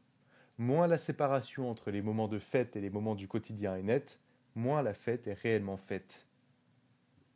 Moins 0.61 0.89
la 0.89 0.99
séparation 0.99 1.71
entre 1.71 1.93
les 1.93 2.03
moments 2.03 2.27
de 2.27 2.41
fête 2.41 2.75
et 2.75 2.81
les 2.81 2.91
moments 2.91 3.15
du 3.15 3.29
quotidien 3.29 3.77
est 3.77 3.83
nette, 3.85 4.19
moins 4.57 4.83
la 4.83 4.93
fête 4.93 5.29
est 5.29 5.39
réellement 5.41 5.77
faite. 5.77 6.27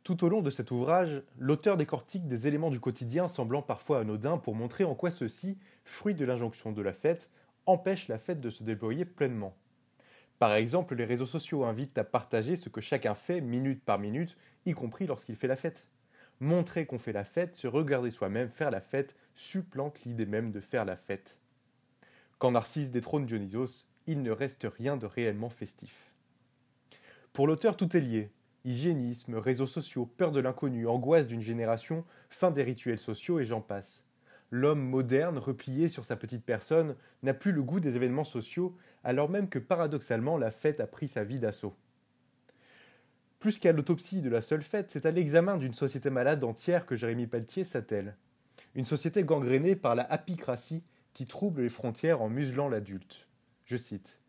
Tout 0.03 0.25
au 0.25 0.29
long 0.29 0.41
de 0.41 0.49
cet 0.49 0.71
ouvrage, 0.71 1.23
l'auteur 1.39 1.77
décortique 1.77 2.27
des 2.27 2.47
éléments 2.47 2.69
du 2.69 2.81
quotidien 2.81 3.29
semblant 3.29 3.61
parfois 3.61 3.99
anodins 3.99 4.37
pour 4.37 4.55
montrer 4.55 4.83
en 4.83 4.93
quoi 4.93 5.09
ceux-ci, 5.09 5.57
fruit 5.85 6.15
de 6.15 6.25
l'injonction 6.25 6.73
de 6.73 6.81
la 6.81 6.91
fête, 6.91 7.29
empêchent 7.65 8.09
la 8.09 8.17
fête 8.17 8.41
de 8.41 8.49
se 8.49 8.65
déployer 8.65 9.05
pleinement. 9.05 9.55
Par 10.37 10.53
exemple, 10.53 10.93
les 10.93 11.05
réseaux 11.05 11.25
sociaux 11.25 11.63
invitent 11.63 11.97
à 11.97 12.03
partager 12.03 12.57
ce 12.57 12.67
que 12.67 12.81
chacun 12.81 13.15
fait 13.15 13.39
minute 13.39 13.85
par 13.85 13.99
minute, 13.99 14.35
y 14.65 14.73
compris 14.73 15.07
lorsqu'il 15.07 15.37
fait 15.37 15.47
la 15.47 15.55
fête. 15.55 15.87
Montrer 16.41 16.85
qu'on 16.85 16.99
fait 16.99 17.13
la 17.13 17.23
fête, 17.23 17.55
se 17.55 17.67
regarder 17.67 18.11
soi-même 18.11 18.49
faire 18.49 18.69
la 18.69 18.81
fête, 18.81 19.15
supplante 19.33 20.03
l'idée 20.03 20.25
même 20.25 20.51
de 20.51 20.59
faire 20.59 20.83
la 20.83 20.97
fête. 20.97 21.37
Quand 22.39 22.51
Narcisse 22.51 22.91
détrône 22.91 23.25
Dionysos, 23.25 23.85
il 24.07 24.21
ne 24.21 24.31
reste 24.31 24.67
rien 24.77 24.97
de 24.97 25.05
réellement 25.05 25.49
festif. 25.49 26.13
Pour 27.31 27.47
l'auteur, 27.47 27.77
tout 27.77 27.95
est 27.95 28.01
lié. 28.01 28.31
Hygiénisme, 28.65 29.35
réseaux 29.35 29.65
sociaux, 29.65 30.05
peur 30.05 30.31
de 30.31 30.39
l'inconnu, 30.39 30.87
angoisse 30.87 31.27
d'une 31.27 31.41
génération, 31.41 32.05
fin 32.29 32.51
des 32.51 32.63
rituels 32.63 32.99
sociaux 32.99 33.39
et 33.39 33.45
j'en 33.45 33.61
passe. 33.61 34.03
L'homme 34.51 34.81
moderne, 34.81 35.37
replié 35.37 35.89
sur 35.89 36.05
sa 36.05 36.15
petite 36.15 36.45
personne, 36.45 36.95
n'a 37.23 37.33
plus 37.33 37.51
le 37.51 37.63
goût 37.63 37.79
des 37.79 37.95
événements 37.95 38.23
sociaux, 38.23 38.77
alors 39.03 39.29
même 39.29 39.49
que 39.49 39.59
paradoxalement 39.59 40.37
la 40.37 40.51
fête 40.51 40.79
a 40.79 40.85
pris 40.87 41.07
sa 41.07 41.23
vie 41.23 41.39
d'assaut. 41.39 41.75
Plus 43.39 43.59
qu'à 43.59 43.71
l'autopsie 43.71 44.21
de 44.21 44.29
la 44.29 44.41
seule 44.41 44.61
fête, 44.61 44.91
c'est 44.91 45.05
à 45.05 45.11
l'examen 45.11 45.57
d'une 45.57 45.73
société 45.73 46.09
malade 46.09 46.43
entière 46.43 46.85
que 46.85 46.95
Jérémy 46.95 47.27
Pelletier 47.27 47.65
s'attelle. 47.65 48.15
Une 48.75 48.85
société 48.85 49.23
gangrénée 49.23 49.75
par 49.75 49.95
la 49.95 50.03
apicratie 50.03 50.83
qui 51.13 51.25
trouble 51.25 51.61
les 51.61 51.69
frontières 51.69 52.21
en 52.21 52.29
muselant 52.29 52.69
l'adulte. 52.69 53.27
Je 53.65 53.77
cite 53.77 54.19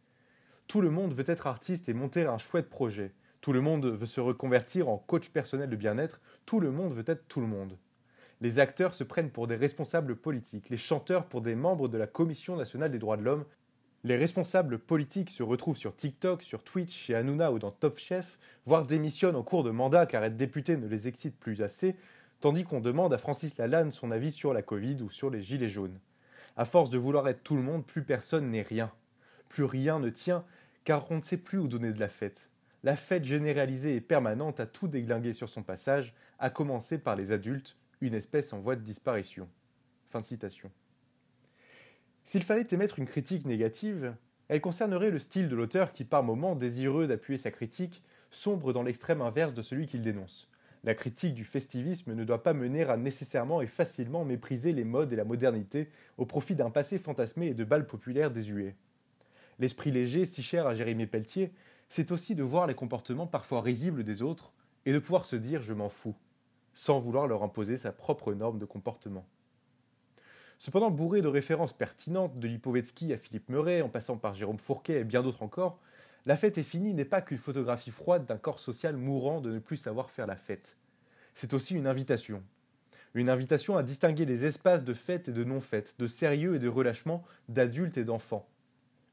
Tout 0.67 0.81
le 0.81 0.91
monde 0.91 1.15
veut 1.15 1.25
être 1.27 1.47
artiste 1.47 1.89
et 1.89 1.95
monter 1.95 2.25
un 2.25 2.39
chouette 2.39 2.69
projet. 2.69 3.13
Tout 3.41 3.53
le 3.53 3.61
monde 3.61 3.87
veut 3.87 4.07
se 4.07 4.21
reconvertir 4.21 4.89
en 4.89 4.99
coach 4.99 5.29
personnel 5.29 5.69
de 5.69 5.77
bien-être. 5.77 6.21
Tout 6.47 6.61
le 6.61 6.71
monde 6.71 6.93
veut 6.93 7.05
être 7.07 7.27
tout 7.29 7.41
le 7.41 7.47
monde. 7.47 7.77
Les 8.41 8.59
acteurs 8.59 8.95
se 8.95 9.05
prennent 9.05 9.31
pour 9.31 9.47
des 9.47 9.57
responsables 9.57 10.17
politiques, 10.17 10.69
les 10.69 10.77
chanteurs 10.77 11.27
pour 11.27 11.41
des 11.41 11.55
membres 11.55 11.89
de 11.89 11.99
la 11.99 12.07
Commission 12.07 12.57
nationale 12.57 12.91
des 12.91 12.99
droits 12.99 13.17
de 13.17 13.23
l'homme. 13.23 13.45
Les 14.03 14.17
responsables 14.17 14.79
politiques 14.79 15.31
se 15.31 15.43
retrouvent 15.43 15.79
sur 15.79 15.97
TikTok, 15.97 16.43
sur 16.43 16.63
Twitch, 16.63 16.93
chez 16.93 17.15
Hanouna 17.15 17.53
ou 17.53 17.59
dans 17.59 17.71
Top 17.71 17.99
Chef, 17.99 18.39
voire 18.67 18.87
démissionnent 18.87 19.37
en 19.37 19.43
cours 19.43 19.65
de 19.65 19.71
mandat 19.71 20.05
car 20.05 20.23
être 20.25 20.37
député 20.37 20.77
ne 20.77 20.87
les 20.87 21.09
excite 21.09 21.39
plus 21.39 21.63
assez, 21.63 21.97
tandis 22.41 22.65
qu'on 22.65 22.81
demande 22.81 23.15
à 23.15 23.19
Francis 23.19 23.57
Lalanne 23.57 23.91
son 23.91 24.11
avis 24.11 24.31
sur 24.31 24.53
la 24.53 24.61
Covid 24.61 24.99
ou 25.01 25.11
sur 25.11 25.31
les 25.31 25.41
gilets 25.41 25.69
jaunes. 25.69 25.99
À 26.57 26.65
force 26.65 26.91
de 26.91 26.99
vouloir 26.99 27.29
être 27.29 27.43
tout 27.43 27.57
le 27.57 27.63
monde, 27.63 27.85
plus 27.85 28.03
personne 28.03 28.51
n'est 28.51 28.63
rien. 28.63 28.93
Plus 29.49 29.65
rien 29.65 29.99
ne 29.99 30.11
tient, 30.11 30.45
car 30.85 31.11
on 31.11 31.17
ne 31.17 31.23
sait 31.23 31.39
plus 31.39 31.59
où 31.59 31.69
donner 31.69 31.93
de 31.93 32.01
la 32.01 32.09
fête. 32.09 32.49
La 32.83 32.97
fête 32.97 33.25
généralisée 33.25 33.97
et 33.97 34.01
permanente 34.01 34.61
a 34.61 34.67
tout 34.67 34.89
déglingué 34.89 35.33
sur 35.33 35.49
son 35.49 35.63
passage, 35.63 36.15
à 36.39 36.51
commencer 36.51 36.99
par 36.99 37.17
les 37.17 37.33
adultes, 37.33 37.77
une 38.01 38.15
espèce 38.15 38.53
en 38.53 38.61
voie 38.61 38.77
de 38.77 38.83
disparition. 38.83 39.49
S'il 42.25 42.43
fallait 42.45 42.67
émettre 42.71 42.99
une 42.99 43.07
critique 43.07 43.47
négative, 43.47 44.15
elle 44.49 44.61
concernerait 44.61 45.11
le 45.11 45.19
style 45.19 45.49
de 45.49 45.57
l'auteur 45.57 45.93
qui, 45.93 46.05
par 46.05 46.23
moments, 46.23 46.55
désireux 46.55 47.07
d'appuyer 47.07 47.39
sa 47.39 47.51
critique, 47.51 48.03
sombre 48.31 48.73
dans 48.73 48.83
l'extrême 48.83 49.23
inverse 49.23 49.55
de 49.55 49.63
celui 49.63 49.87
qu'il 49.87 50.03
dénonce. 50.03 50.49
La 50.85 50.95
critique 50.95 51.33
du 51.33 51.47
festivisme 51.47 52.13
ne 52.13 52.25
doit 52.25 52.43
pas 52.43 52.53
mener 52.53 52.83
à 52.83 52.99
nécessairement 52.99 53.63
et 53.63 53.67
facilement 53.67 54.27
mépriser 54.27 54.73
les 54.75 54.85
modes 54.85 55.15
et 55.15 55.17
la 55.17 55.25
modernité 55.25 55.89
au 56.19 56.27
profit 56.27 56.55
d'un 56.55 56.69
passé 56.69 56.99
fantasmé 56.99 57.47
et 57.47 57.55
de 57.55 57.65
balles 57.65 57.87
populaires 57.87 58.31
désuets. 58.31 58.77
L'esprit 59.59 59.91
léger, 59.91 60.27
si 60.27 60.43
cher 60.43 60.67
à 60.67 60.75
Jérémie 60.75 61.07
Pelletier, 61.07 61.55
c'est 61.89 62.13
aussi 62.13 62.35
de 62.35 62.43
voir 62.43 62.67
les 62.67 62.75
comportements 62.75 63.27
parfois 63.27 63.63
risibles 63.63 64.05
des 64.05 64.23
autres 64.23 64.53
et 64.85 64.93
de 64.93 64.99
pouvoir 64.99 65.25
se 65.25 65.37
dire 65.37 65.63
je 65.63 65.73
m'en 65.73 65.89
fous, 65.89 66.17
sans 66.75 66.99
vouloir 66.99 67.27
leur 67.27 67.43
imposer 67.43 67.79
sa 67.79 67.91
propre 67.91 68.35
norme 68.35 68.59
de 68.59 68.67
comportement. 68.67 69.25
Cependant, 70.59 70.91
bourré 70.91 71.23
de 71.23 71.29
références 71.29 71.73
pertinentes, 71.73 72.39
de 72.39 72.47
Lipovetsky 72.47 73.13
à 73.15 73.17
Philippe 73.17 73.49
Meuret, 73.49 73.81
en 73.81 73.89
passant 73.89 74.19
par 74.19 74.35
Jérôme 74.35 74.59
Fourquet 74.59 75.01
et 75.01 75.05
bien 75.05 75.23
d'autres 75.23 75.43
encore, 75.43 75.79
La 76.27 76.37
fête 76.37 76.57
est 76.57 76.63
finie 76.63 76.95
n'est 76.95 77.05
pas 77.05 77.21
qu'une 77.21 77.37
photographie 77.37 77.91
froide 77.91 78.25
d'un 78.25 78.39
corps 78.39 78.59
social 78.59 78.97
mourant 78.97 79.43
de 79.43 79.53
ne 79.53 79.59
plus 79.59 79.77
savoir 79.77 80.11
faire 80.11 80.27
la 80.27 80.37
fête. 80.37 80.79
C'est 81.35 81.53
aussi 81.53 81.75
une 81.75 81.87
invitation. 81.87 82.43
Une 83.13 83.29
invitation 83.29 83.77
à 83.77 83.83
distinguer 83.83 84.25
les 84.25 84.47
espaces 84.47 84.85
de 84.85 84.95
fête 84.95 85.29
et 85.29 85.33
de 85.33 85.45
non-fête, 85.45 85.97
de 85.99 86.07
sérieux 86.07 86.55
et 86.55 86.59
de 86.59 86.69
relâchement, 86.69 87.25
d'adultes 87.51 87.99
et 87.99 88.05
d'enfants. 88.05 88.49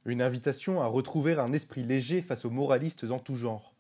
Une 0.06 0.22
invitation 0.22 0.82
à 0.82 0.88
retrouver 0.88 1.34
un 1.34 1.52
esprit 1.52 1.84
léger 1.84 2.22
face 2.22 2.46
aux 2.46 2.50
moralistes 2.50 3.04
en 3.04 3.20
tout 3.20 3.36
genre. 3.36 3.76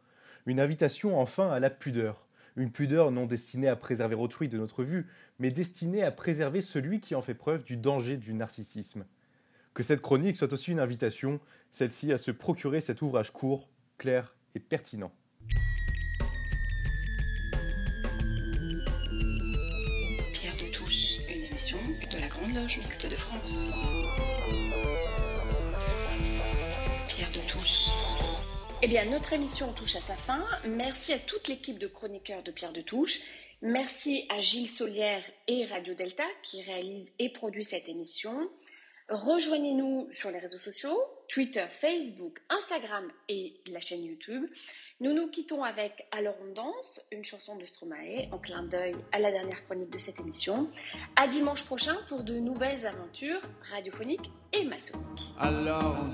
Une 0.45 0.59
invitation 0.59 1.17
enfin 1.17 1.49
à 1.51 1.61
la 1.61 1.69
pudeur, 1.69 2.27
une 2.57 2.71
pudeur 2.71 3.11
non 3.11 3.27
destinée 3.27 3.69
à 3.69 3.77
préserver 3.77 4.15
autrui 4.15 4.49
de 4.49 4.57
notre 4.57 4.83
vue, 4.83 5.07
mais 5.39 5.51
destinée 5.51 6.03
à 6.03 6.11
préserver 6.11 6.61
celui 6.61 6.99
qui 6.99 7.15
en 7.15 7.21
fait 7.21 7.33
preuve 7.33 7.63
du 7.63 7.77
danger 7.77 8.17
du 8.17 8.33
narcissisme. 8.33 9.05
Que 9.73 9.83
cette 9.83 10.01
chronique 10.01 10.35
soit 10.35 10.51
aussi 10.51 10.71
une 10.71 10.81
invitation, 10.81 11.39
celle-ci 11.71 12.11
à 12.11 12.17
se 12.17 12.31
procurer 12.31 12.81
cet 12.81 13.01
ouvrage 13.01 13.31
court, 13.31 13.69
clair 13.97 14.35
et 14.53 14.59
pertinent. 14.59 15.13
Pierre 20.33 20.57
de 20.57 20.69
Touche, 20.73 21.19
une 21.29 21.43
émission 21.43 21.77
de 22.11 22.19
la 22.19 22.27
Grande 22.27 22.53
Loge 22.53 22.79
Mixte 22.79 23.09
de 23.09 23.15
France. 23.15 23.71
Pierre 27.07 27.31
de 27.31 27.49
Touche. 27.49 27.91
Eh 28.81 28.87
bien, 28.89 29.05
notre 29.05 29.31
émission 29.31 29.71
touche 29.71 29.95
à 29.95 30.01
sa 30.01 30.17
fin. 30.17 30.43
Merci 30.67 31.13
à 31.13 31.19
toute 31.19 31.47
l'équipe 31.47 31.79
de 31.79 31.87
chroniqueurs 31.87 32.43
de 32.43 32.51
Pierre 32.51 32.73
de 32.73 32.81
Touche. 32.81 33.21
Merci 33.61 34.25
à 34.29 34.41
Gilles 34.41 34.69
Solière 34.69 35.23
et 35.47 35.65
Radio 35.65 35.93
Delta 35.93 36.25
qui 36.43 36.61
réalisent 36.63 37.11
et 37.19 37.29
produisent 37.29 37.69
cette 37.69 37.87
émission. 37.87 38.49
Rejoignez-nous 39.11 40.07
sur 40.09 40.31
les 40.31 40.39
réseaux 40.39 40.57
sociaux, 40.57 40.97
Twitter, 41.27 41.65
Facebook, 41.69 42.41
Instagram 42.49 43.11
et 43.27 43.55
la 43.67 43.81
chaîne 43.81 44.05
YouTube. 44.05 44.45
Nous 45.01 45.11
nous 45.11 45.27
quittons 45.27 45.65
avec 45.65 46.07
Alors 46.11 46.35
on 46.41 46.53
danse, 46.53 47.01
une 47.11 47.25
chanson 47.25 47.57
de 47.57 47.65
Stromae, 47.65 48.29
en 48.31 48.37
clin 48.37 48.63
d'œil 48.63 48.95
à 49.11 49.19
la 49.19 49.31
dernière 49.31 49.65
chronique 49.65 49.89
de 49.89 49.97
cette 49.97 50.21
émission. 50.21 50.69
À 51.17 51.27
dimanche 51.27 51.65
prochain 51.65 51.97
pour 52.07 52.23
de 52.23 52.39
nouvelles 52.39 52.85
aventures 52.85 53.41
radiophoniques 53.73 54.31
et 54.53 54.63
maçonniques. 54.63 55.33
Alors 55.37 55.97
on 55.99 56.13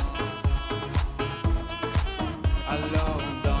alone. 2.93 3.60